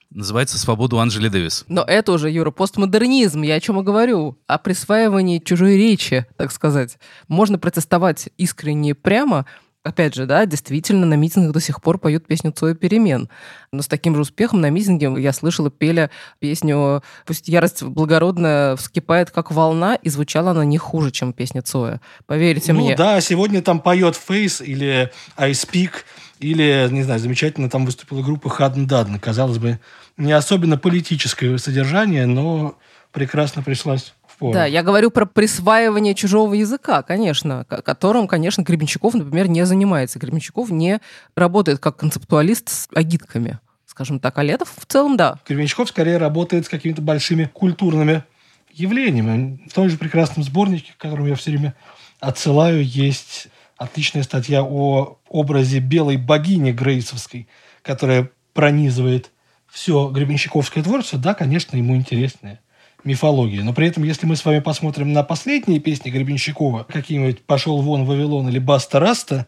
[0.09, 1.65] Называется «Свободу Анджели Дэвис».
[1.67, 3.41] Но это уже, Юра, постмодернизм.
[3.41, 4.37] Я о чем и говорю.
[4.47, 6.97] О присваивании чужой речи, так сказать.
[7.27, 9.45] Можно протестовать искренне прямо,
[9.87, 13.29] Опять же, да, действительно, на митингах до сих пор поют песню «Цоя перемен».
[13.71, 19.31] Но с таким же успехом на митинге я слышала, пели песню «Пусть ярость благородная вскипает,
[19.31, 22.01] как волна», и звучала она не хуже, чем песня Цоя.
[22.25, 22.97] Поверьте ну мне.
[22.97, 25.91] да, сегодня там поет Фейс или I Speak,
[26.39, 29.19] или, не знаю, замечательно там выступила группа Хадн Дадн.
[29.19, 29.79] Казалось бы,
[30.17, 32.77] не особенно политическое содержание, но
[33.13, 34.53] прекрасно пришлась пору.
[34.53, 40.19] Да, я говорю про присваивание чужого языка, конечно, ко- которым, конечно, Гребенщиков, например, не занимается.
[40.19, 40.99] Гребенщиков не
[41.35, 44.37] работает как концептуалист с агитками, скажем так.
[44.37, 45.39] А Летов в целом, да.
[45.47, 48.23] Гребенщиков скорее работает с какими-то большими культурными
[48.71, 49.59] явлениями.
[49.69, 51.75] В том же прекрасном сборнике, к которому я все время
[52.19, 57.47] отсылаю, есть отличная статья о образе белой богини Грейсовской,
[57.81, 59.31] которая пронизывает
[59.67, 61.19] все гребенщиковское творчество.
[61.19, 62.59] Да, конечно, ему интересная
[63.03, 63.63] мифология.
[63.63, 68.05] Но при этом, если мы с вами посмотрим на последние песни Гребенщикова, какие-нибудь «Пошел вон
[68.05, 69.47] Вавилон» или «Баста Раста»,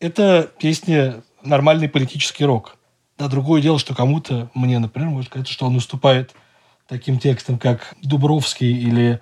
[0.00, 2.76] это песни нормальный политический рок.
[3.18, 6.34] Да, другое дело, что кому-то, мне, например, может казаться, что он уступает
[6.86, 9.20] таким текстам, как Дубровский или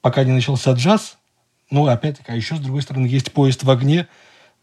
[0.00, 1.18] «Пока не начался джаз».
[1.70, 4.08] Ну, опять-таки, а еще, с другой стороны, есть «Поезд в огне»,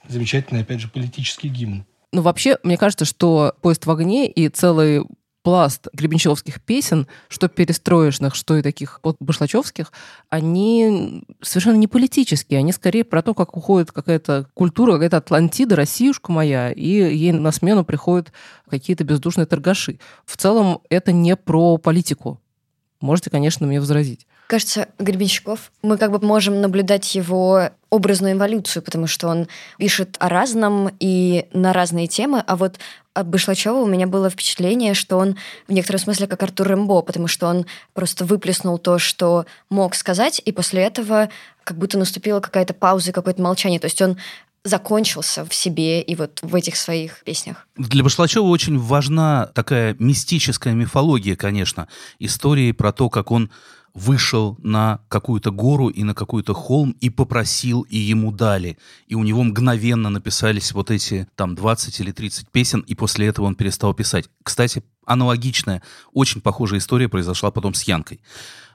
[0.08, 1.86] замечательный, опять же, политический гимн.
[2.12, 5.04] Ну, вообще, мне кажется, что «Поезд в огне» и целый
[5.44, 9.92] пласт гребенщиковских песен, что перестроечных, что и таких вот башлачевских,
[10.30, 16.32] они совершенно не политические, они скорее про то, как уходит какая-то культура, какая-то Атлантида, Россиюшка
[16.32, 18.32] моя, и ей на смену приходят
[18.70, 20.00] какие-то бездушные торгаши.
[20.26, 22.42] В целом это не про политику.
[23.02, 24.26] Можете, конечно, мне возразить.
[24.48, 30.30] Кажется, Гребенщиков, мы как бы можем наблюдать его образную эволюцию, потому что он пишет о
[30.30, 32.80] разном и на разные темы, а вот
[33.14, 35.38] от Башлачева у меня было впечатление, что он
[35.68, 40.42] в некотором смысле как Артур Рэмбо, потому что он просто выплеснул то, что мог сказать,
[40.44, 41.30] и после этого
[41.64, 43.80] как будто наступила какая-то пауза, какое-то молчание.
[43.80, 44.18] То есть он
[44.64, 47.68] закончился в себе и вот в этих своих песнях.
[47.76, 51.88] Для Башлачева очень важна такая мистическая мифология, конечно,
[52.20, 53.52] истории про то, как он
[53.94, 58.78] вышел на какую-то гору и на какой-то холм и попросил, и ему дали.
[59.08, 63.46] И у него мгновенно написались вот эти там 20 или 30 песен, и после этого
[63.46, 64.30] он перестал писать.
[64.42, 68.20] Кстати, аналогичная, очень похожая история произошла потом с Янкой.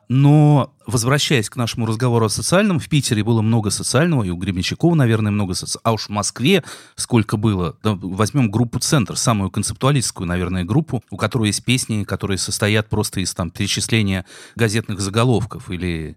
[0.09, 4.95] Но, возвращаясь к нашему разговору о социальном, в Питере было много социального, и у Гребенщикова,
[4.95, 5.83] наверное, много социального.
[5.85, 6.65] А уж в Москве
[6.97, 7.77] сколько было.
[7.83, 13.21] Да, возьмем группу «Центр», самую концептуалистскую, наверное, группу, у которой есть песни, которые состоят просто
[13.21, 14.25] из там, перечисления
[14.57, 16.17] газетных заголовков или...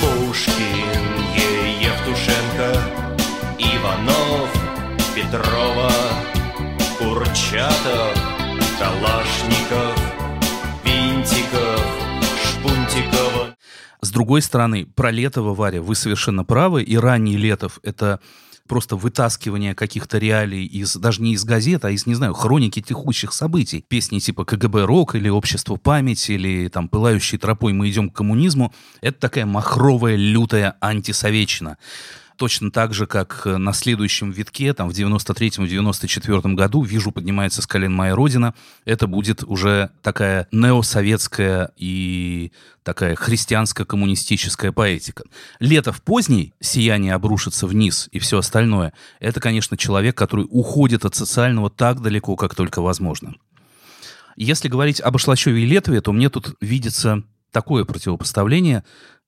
[0.00, 1.08] Пушкин.
[2.08, 2.80] Евтушенко,
[3.58, 4.50] Иванов,
[5.14, 5.92] Петрова,
[6.98, 8.14] Курчатов,
[8.78, 9.87] Калашников,
[14.00, 18.20] С другой стороны, про Летова, Варя, вы совершенно правы, и ранний Летов— это
[18.68, 23.32] просто вытаскивание каких-то реалий из, даже не из газет, а из, не знаю, хроники текущих
[23.32, 23.84] событий.
[23.88, 28.72] Песни типа КГБ Рок или Общество память или там Пылающей тропой мы идем к коммунизму.
[29.00, 31.78] Это такая махровая, лютая антисоветчина.
[32.38, 37.66] Точно так же, как э, на следующем витке, там в 93-94 году, «Вижу, поднимается с
[37.66, 42.52] колен моя родина», это будет уже такая неосоветская и
[42.84, 45.24] такая христианско-коммунистическая поэтика.
[45.58, 51.70] Летов поздний, «Сияние обрушится вниз» и все остальное, это, конечно, человек, который уходит от социального
[51.70, 53.34] так далеко, как только возможно.
[54.36, 58.84] Если говорить об Ашлачеве и Летове, то мне тут видится такое противопоставление,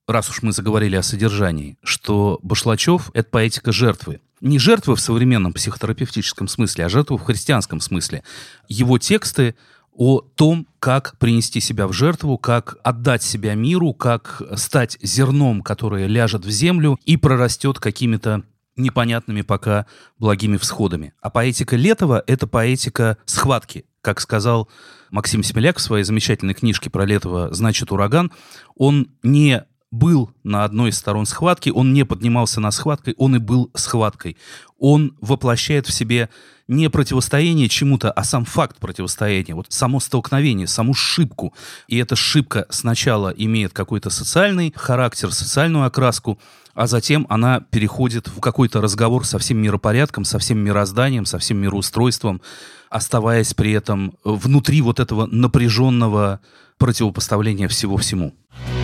[0.07, 4.21] раз уж мы заговорили о содержании, что Башлачев— это поэтика жертвы.
[4.41, 8.23] Не жертвы в современном психотерапевтическом смысле, а жертвы в христианском смысле.
[8.67, 9.55] Его тексты
[9.93, 16.07] о том, как принести себя в жертву, как отдать себя миру, как стать зерном, которое
[16.07, 18.43] ляжет в землю и прорастет какими-то
[18.77, 19.85] непонятными пока
[20.17, 21.13] благими всходами.
[21.21, 23.85] А поэтика Летова— это поэтика схватки.
[24.01, 24.69] Как сказал
[25.11, 28.31] Максим Семеляк в своей замечательной книжке про Летова «Значит, ураган»,
[28.75, 33.39] он не был на одной из сторон схватки, он не поднимался на схваткой, он и
[33.39, 34.37] был схваткой.
[34.79, 36.29] Он воплощает в себе
[36.67, 41.53] не противостояние чему-то, а сам факт противостояния, вот само столкновение, саму шибку.
[41.87, 46.39] И эта шибка сначала имеет какой-то социальный характер, социальную окраску,
[46.73, 51.57] а затем она переходит в какой-то разговор со всем миропорядком, со всем мирозданием, со всем
[51.57, 52.41] мироустройством,
[52.89, 56.39] оставаясь при этом внутри вот этого напряженного
[56.77, 58.33] противопоставления всего всему.
[58.53, 58.80] Вселенская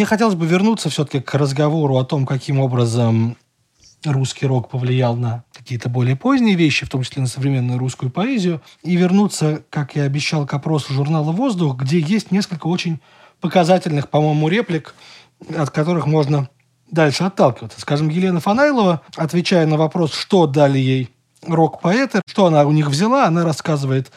[0.00, 3.36] Мне хотелось бы вернуться все-таки к разговору о том, каким образом
[4.02, 8.62] русский рок повлиял на какие-то более поздние вещи, в том числе на современную русскую поэзию,
[8.82, 12.98] и вернуться, как я обещал, к опросу журнала «Воздух», где есть несколько очень
[13.42, 14.94] показательных, по-моему, реплик,
[15.54, 16.48] от которых можно
[16.90, 17.78] дальше отталкиваться.
[17.78, 21.10] Скажем, Елена Фанайлова, отвечая на вопрос, что дали ей
[21.46, 24.10] рок-поэты, что она у них взяла, она рассказывает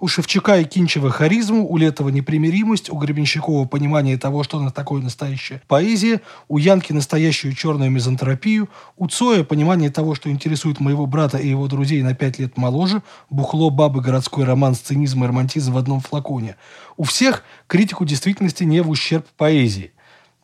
[0.00, 5.02] у Шевчука и Кинчева харизму, у Летова непримиримость, у Гребенщикова понимание того, что она такое
[5.02, 11.36] настоящая поэзия, у Янки настоящую черную мизантропию, у Цоя понимание того, что интересует моего брата
[11.36, 15.78] и его друзей на пять лет моложе, бухло, бабы, городской роман, сценизм и романтизм в
[15.78, 16.56] одном флаконе.
[16.96, 19.92] У всех критику действительности не в ущерб поэзии.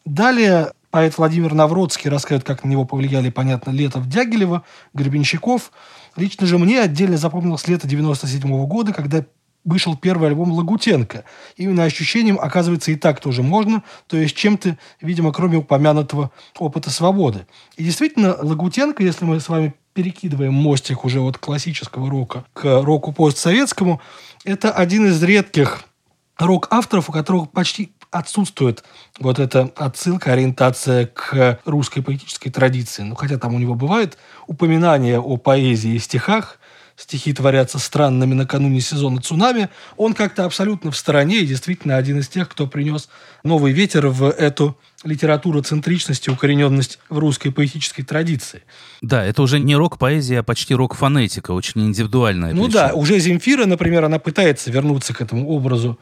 [0.05, 5.73] Далее поэт Владимир Навродский рассказывает, как на него повлияли, понятно, Летов, Дягилева, Гребенщиков.
[6.15, 9.25] Лично же мне отдельно запомнилось лето 97 года, когда
[9.67, 11.25] вышел первый альбом Лагутенко.
[11.57, 17.47] Именно ощущением, оказывается, и так тоже можно, то есть чем-то, видимо, кроме упомянутого опыта свободы.
[17.77, 23.13] И действительно, Лагутенко, если мы с вами перекидываем мостик уже от классического рока к року
[23.13, 24.01] постсоветскому,
[24.45, 25.83] это один из редких
[26.39, 28.85] рок-авторов, у которых почти отсутствует
[29.19, 33.03] вот эта отсылка, ориентация к русской поэтической традиции.
[33.03, 36.59] Ну, хотя там у него бывает упоминание о поэзии и стихах,
[36.97, 42.29] стихи творятся странными накануне сезона цунами, он как-то абсолютно в стороне и действительно один из
[42.29, 43.09] тех, кто принес
[43.45, 48.63] новый ветер в эту литературу центричности, укорененность в русской поэтической традиции.
[49.03, 52.53] Да, это уже не рок-поэзия, а почти рок-фонетика, очень индивидуальная.
[52.53, 52.73] Ну причем.
[52.73, 55.99] да, уже Земфира, например, она пытается вернуться к этому образу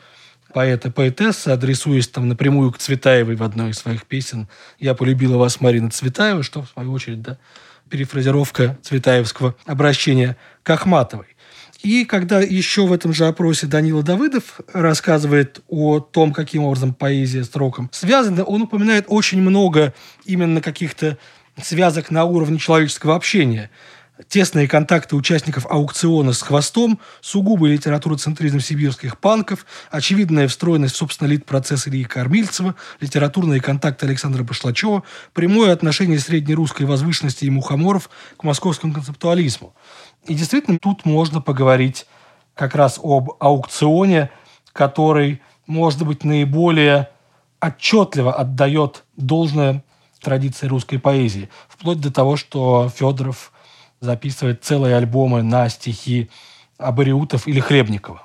[0.53, 4.49] поэта-поэтессы, адресуясь там напрямую к Цветаевой в одной из своих песен.
[4.79, 7.39] «Я полюбила вас, Марина Цветаева», что, в свою очередь, да,
[7.91, 11.27] перефразировка цветаевского обращения к Ахматовой.
[11.83, 17.45] И когда еще в этом же опросе Данила Давыдов рассказывает о том, каким образом поэзия
[17.45, 19.93] с роком связана, он упоминает очень много
[20.25, 21.19] именно каких-то
[21.63, 23.71] связок на уровне человеческого общения.
[24.29, 31.89] Тесные контакты участников аукциона с хвостом, сугубый литературоцентризм сибирских панков, очевидная встроенность в собственно лид-процесс
[31.89, 35.03] Ильи Кормильцева, литературные контакты Александра Башлачева,
[35.33, 39.75] прямое отношение среднерусской возвышенности и мухоморов к московскому концептуализму.
[40.27, 42.07] И действительно, тут можно поговорить
[42.55, 44.31] как раз об аукционе,
[44.73, 47.09] который, может быть, наиболее
[47.61, 49.83] отчетливо отдает должное
[50.21, 51.51] традиции русской поэзии.
[51.69, 53.51] Вплоть до того, что Федоров
[54.01, 56.31] записывает целые альбомы на стихи
[56.79, 58.23] Абариутов или Хлебникова.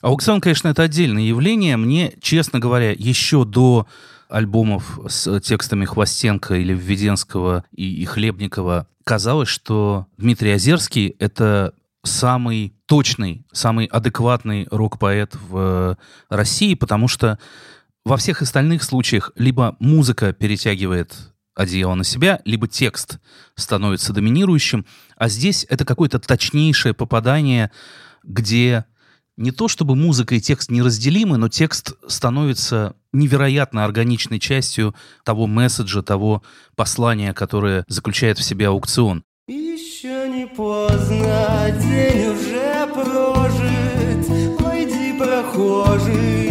[0.00, 1.76] Аукцион, конечно, это отдельное явление.
[1.76, 3.86] Мне, честно говоря, еще до
[4.28, 12.74] альбомов с текстами Хвостенко или Введенского и, и Хлебникова казалось, что Дмитрий Озерский— это самый
[12.86, 15.96] точный, самый адекватный рок-поэт в
[16.28, 17.38] России, потому что
[18.04, 23.18] во всех остальных случаях либо музыка перетягивает одеяло на себя, либо текст
[23.54, 24.86] становится доминирующим,
[25.16, 27.70] а здесь это какое-то точнейшее попадание,
[28.22, 28.84] где
[29.36, 34.94] не то чтобы музыка и текст неразделимы, но текст становится невероятно органичной частью
[35.24, 36.42] того месседжа, того
[36.76, 39.24] послания, которое заключает в себе аукцион.
[39.46, 44.58] Еще не поздно, день уже прожит.
[44.58, 46.43] Пойди, прохожий,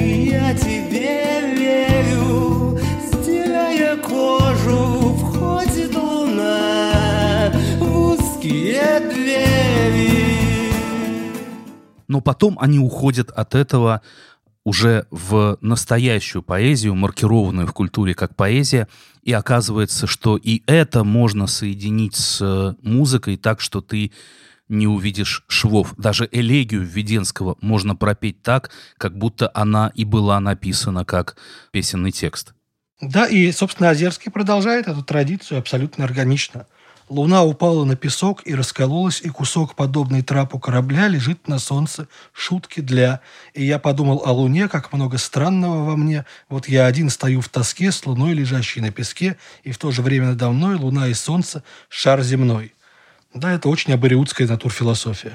[12.07, 14.01] Но потом они уходят от этого
[14.63, 18.87] уже в настоящую поэзию, маркированную в культуре как поэзия,
[19.21, 24.11] и оказывается, что и это можно соединить с э, музыкой так, что ты
[24.69, 25.93] не увидишь швов.
[25.97, 31.35] Даже элегию Введенского можно пропеть так, как будто она и была написана как
[31.71, 32.53] песенный текст.
[33.01, 36.67] Да, и, собственно, Озерский продолжает эту традицию абсолютно органично.
[37.13, 42.79] Луна упала на песок и раскололась, и кусок, подобный трапу корабля, лежит на солнце, шутки
[42.79, 43.21] для.
[43.53, 46.25] И я подумал о луне, как много странного во мне.
[46.49, 50.01] Вот я один стою в тоске с луной, лежащей на песке, и в то же
[50.01, 52.73] время надо мной луна и солнце, шар земной.
[53.35, 55.33] Да, это очень абориутская натурфилософия.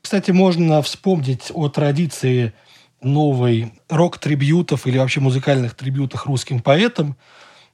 [0.00, 2.54] Кстати, можно вспомнить о традиции
[3.02, 7.14] новой рок-трибьютов или вообще музыкальных трибьютах русским поэтам,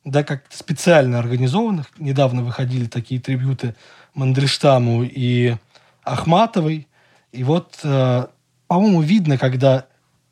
[0.05, 1.87] да, как специально организованных.
[1.99, 3.75] Недавно выходили такие трибьюты
[4.15, 5.57] Мандельштаму и
[6.03, 6.89] Ахматовой.
[7.33, 8.27] И вот, э,
[8.67, 9.87] по-моему, видно, когда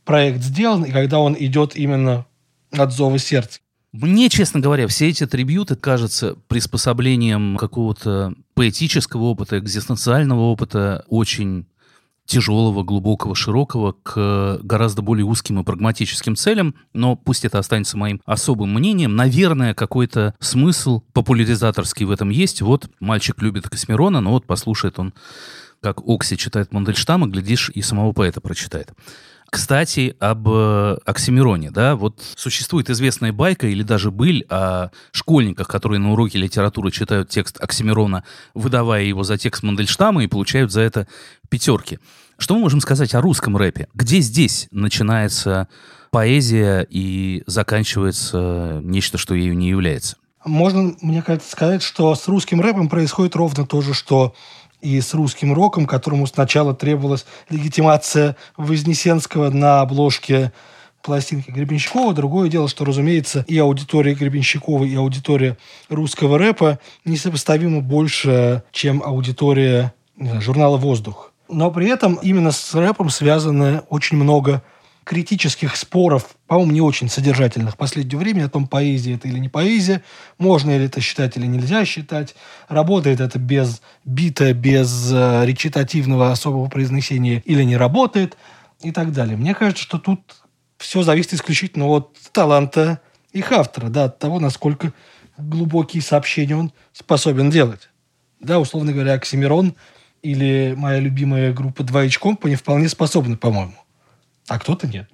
[0.05, 2.27] проект сделан и когда он идет именно
[2.73, 3.61] от зова сердца.
[3.93, 11.67] Мне, честно говоря, все эти трибьюты кажутся приспособлением какого-то поэтического опыта, экзистенциального опыта, очень
[12.29, 18.21] тяжелого, глубокого, широкого к гораздо более узким и прагматическим целям, но пусть это останется моим
[18.27, 19.17] особым мнением.
[19.17, 22.61] Наверное, какой-то смысл популяризаторский в этом есть.
[22.61, 25.15] Вот мальчик любит Космирона, но вот послушает он,
[25.81, 28.93] как Окси читает Мандельштама, глядишь, и самого поэта прочитает.
[29.51, 35.99] Кстати, об э, Оксимироне, да, вот существует известная байка или даже быль о школьниках, которые
[36.01, 38.25] на уроке литературы читают текст Оксимирона,
[38.55, 41.09] выдавая его за текст Мандельштама и получают за это
[41.49, 41.99] пятерки.
[42.37, 43.89] Что мы можем сказать о русском рэпе?
[43.95, 45.69] Где здесь начинается
[46.11, 50.17] поэзия и заканчивается нечто, что ею не является?
[50.45, 54.35] Можно, мне кажется, сказать, что с русским рэпом происходит ровно то же, что
[54.81, 60.53] и с русским роком, которому сначала требовалась легитимация Вознесенского на обложке
[61.03, 62.13] пластинки Гребенщикова.
[62.13, 65.57] Другое дело, что, разумеется, и аудитория Гребенщикова, и аудитория
[65.89, 71.33] русского рэпа несопоставимо больше, чем аудитория знаю, журнала «Воздух».
[71.49, 74.63] Но при этом именно с рэпом связано очень много
[75.09, 79.49] критических споров, по-моему, не очень содержательных в последнее время о том, поэзия это или не
[79.49, 80.03] поэзия,
[80.37, 82.35] можно ли это считать или нельзя считать,
[82.69, 88.37] работает это без бита, без э, речитативного особого произнесения или не работает
[88.83, 89.39] и так далее.
[89.39, 90.21] Мне кажется, что тут
[90.77, 93.01] все зависит исключительно от таланта
[93.33, 94.93] их автора, да, от того, насколько
[95.39, 97.89] глубокие сообщения он способен делать.
[98.41, 99.75] Да, условно говоря, Оксимирон
[100.21, 103.73] или моя любимая группа «Два Company» вполне способны, по-моему
[104.49, 105.09] а кто-то нет.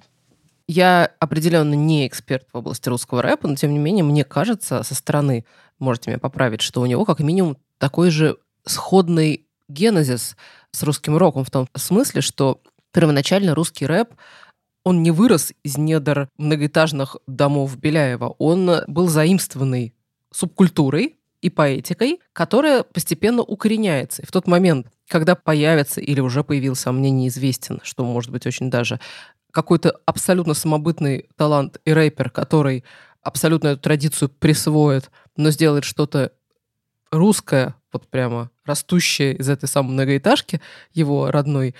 [0.67, 4.95] Я определенно не эксперт в области русского рэпа, но тем не менее, мне кажется, со
[4.95, 5.45] стороны,
[5.77, 10.35] можете меня поправить, что у него как минимум такой же сходный генезис
[10.71, 12.61] с русским роком в том смысле, что
[12.91, 14.13] первоначально русский рэп
[14.83, 18.35] он не вырос из недр многоэтажных домов Беляева.
[18.37, 19.95] Он был заимствованный
[20.31, 24.21] субкультурой и поэтикой, которая постепенно укореняется.
[24.21, 28.45] И в тот момент, когда появится или уже появился, а мне неизвестен, что может быть
[28.47, 28.99] очень даже,
[29.51, 32.83] какой-то абсолютно самобытный талант и рэпер, который
[33.21, 36.31] абсолютно эту традицию присвоит, но сделает что-то
[37.11, 40.61] русское, вот прямо растущее из этой самой многоэтажки,
[40.93, 41.75] его родной,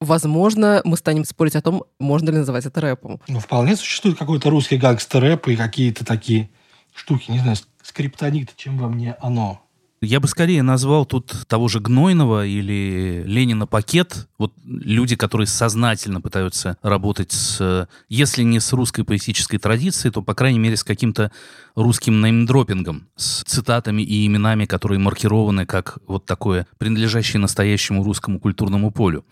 [0.00, 3.20] возможно, мы станем спорить о том, можно ли называть это рэпом.
[3.28, 6.50] Ну, вполне существует какой-то русский гангстер-рэп и какие-то такие
[6.98, 9.62] штуки, не знаю, скриптонит, чем во мне оно.
[10.00, 14.28] Я бы скорее назвал тут того же Гнойного или Ленина пакет.
[14.38, 20.34] Вот люди, которые сознательно пытаются работать с, если не с русской поэтической традицией, то, по
[20.34, 21.32] крайней мере, с каким-то
[21.74, 28.92] русским неймдропингом, с цитатами и именами, которые маркированы как вот такое, принадлежащее настоящему русскому культурному
[28.92, 29.24] полю.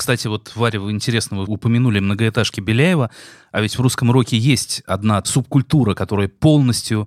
[0.00, 3.10] Кстати, вот, Варя, вы интересно вы упомянули многоэтажки Беляева,
[3.52, 7.06] а ведь в русском роке есть одна субкультура, которая полностью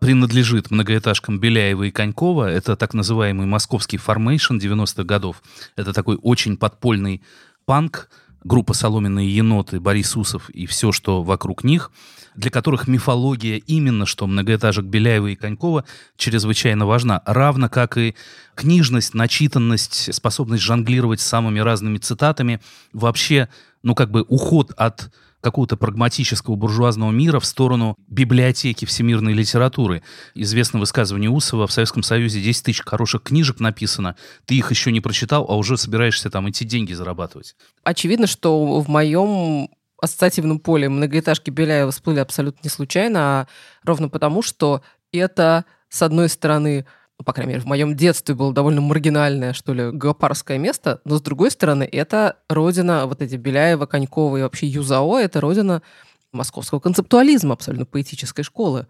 [0.00, 2.50] принадлежит многоэтажкам Беляева и Конькова.
[2.50, 5.40] Это так называемый московский формейшн 90-х годов.
[5.76, 7.22] Это такой очень подпольный
[7.64, 8.08] панк,
[8.44, 11.90] группа «Соломенные еноты», Борис Усов и все, что вокруг них,
[12.34, 15.84] для которых мифология именно что многоэтажек Беляева и Конькова
[16.16, 18.14] чрезвычайно важна, равно как и
[18.54, 22.60] книжность, начитанность, способность жонглировать самыми разными цитатами,
[22.92, 23.48] вообще,
[23.82, 25.10] ну, как бы уход от
[25.42, 30.02] какого-то прагматического буржуазного мира в сторону библиотеки всемирной литературы.
[30.34, 34.16] Известно высказывание Усова, в Советском Союзе 10 тысяч хороших книжек написано,
[34.46, 37.56] ты их еще не прочитал, а уже собираешься там идти деньги зарабатывать.
[37.82, 39.68] Очевидно, что в моем
[40.00, 43.48] ассоциативном поле многоэтажки Беляева всплыли абсолютно не случайно, а
[43.84, 44.82] ровно потому, что
[45.12, 46.86] это, с одной стороны,
[47.22, 51.18] ну, по крайней мере, в моем детстве было довольно маргинальное, что ли, геопарское место, но,
[51.18, 55.82] с другой стороны, это родина вот эти Беляева, Конькова и вообще ЮЗАО, это родина
[56.32, 58.88] московского концептуализма, абсолютно поэтической школы.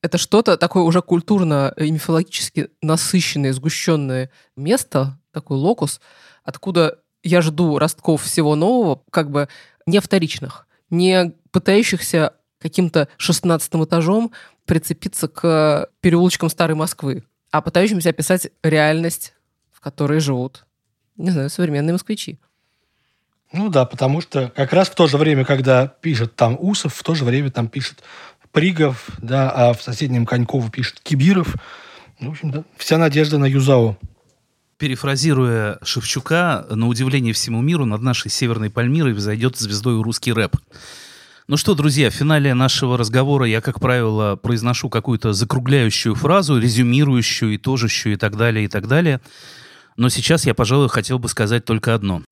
[0.00, 6.00] Это что-то такое уже культурно и мифологически насыщенное, сгущенное место, такой локус,
[6.44, 9.48] откуда я жду ростков всего нового, как бы
[9.86, 14.30] не вторичных, не пытающихся каким-то шестнадцатым этажом
[14.66, 19.34] прицепиться к переулочкам Старой Москвы а пытающимся описать реальность,
[19.70, 20.64] в которой живут,
[21.16, 22.40] не знаю, современные москвичи.
[23.52, 27.02] Ну да, потому что как раз в то же время, когда пишет там Усов, в
[27.02, 28.02] то же время там пишет
[28.50, 31.54] Пригов, да, а в соседнем Коньково пишет Кибиров.
[32.18, 33.98] Ну, в общем, да, вся надежда на Юзао.
[34.78, 40.56] Перефразируя Шевчука, на удивление всему миру над нашей Северной Пальмирой взойдет звездой русский рэп.
[41.48, 47.56] Ну что, друзья, в финале нашего разговора я, как правило, произношу какую-то закругляющую фразу, резюмирующую,
[47.56, 49.20] итожащую и так далее, и так далее.
[49.96, 52.22] Но сейчас я, пожалуй, хотел бы сказать только одно.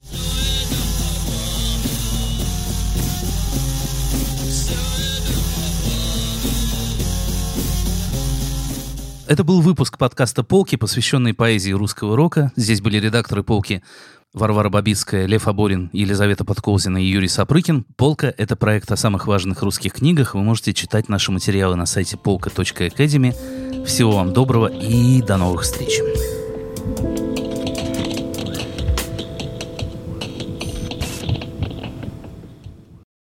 [9.27, 12.51] Это был выпуск подкаста «Полки», посвященный поэзии русского рока.
[12.57, 13.83] Здесь были редакторы «Полки»
[14.33, 17.85] Варвара Бабицкая, Лев Аборин, Елизавета Подколзина и Юрий Сапрыкин.
[17.97, 20.35] «Полка»— это проект о самых важных русских книгах.
[20.35, 23.85] Вы можете читать наши материалы на сайте полка.academy.
[23.85, 26.01] Всего вам доброго и до новых встреч.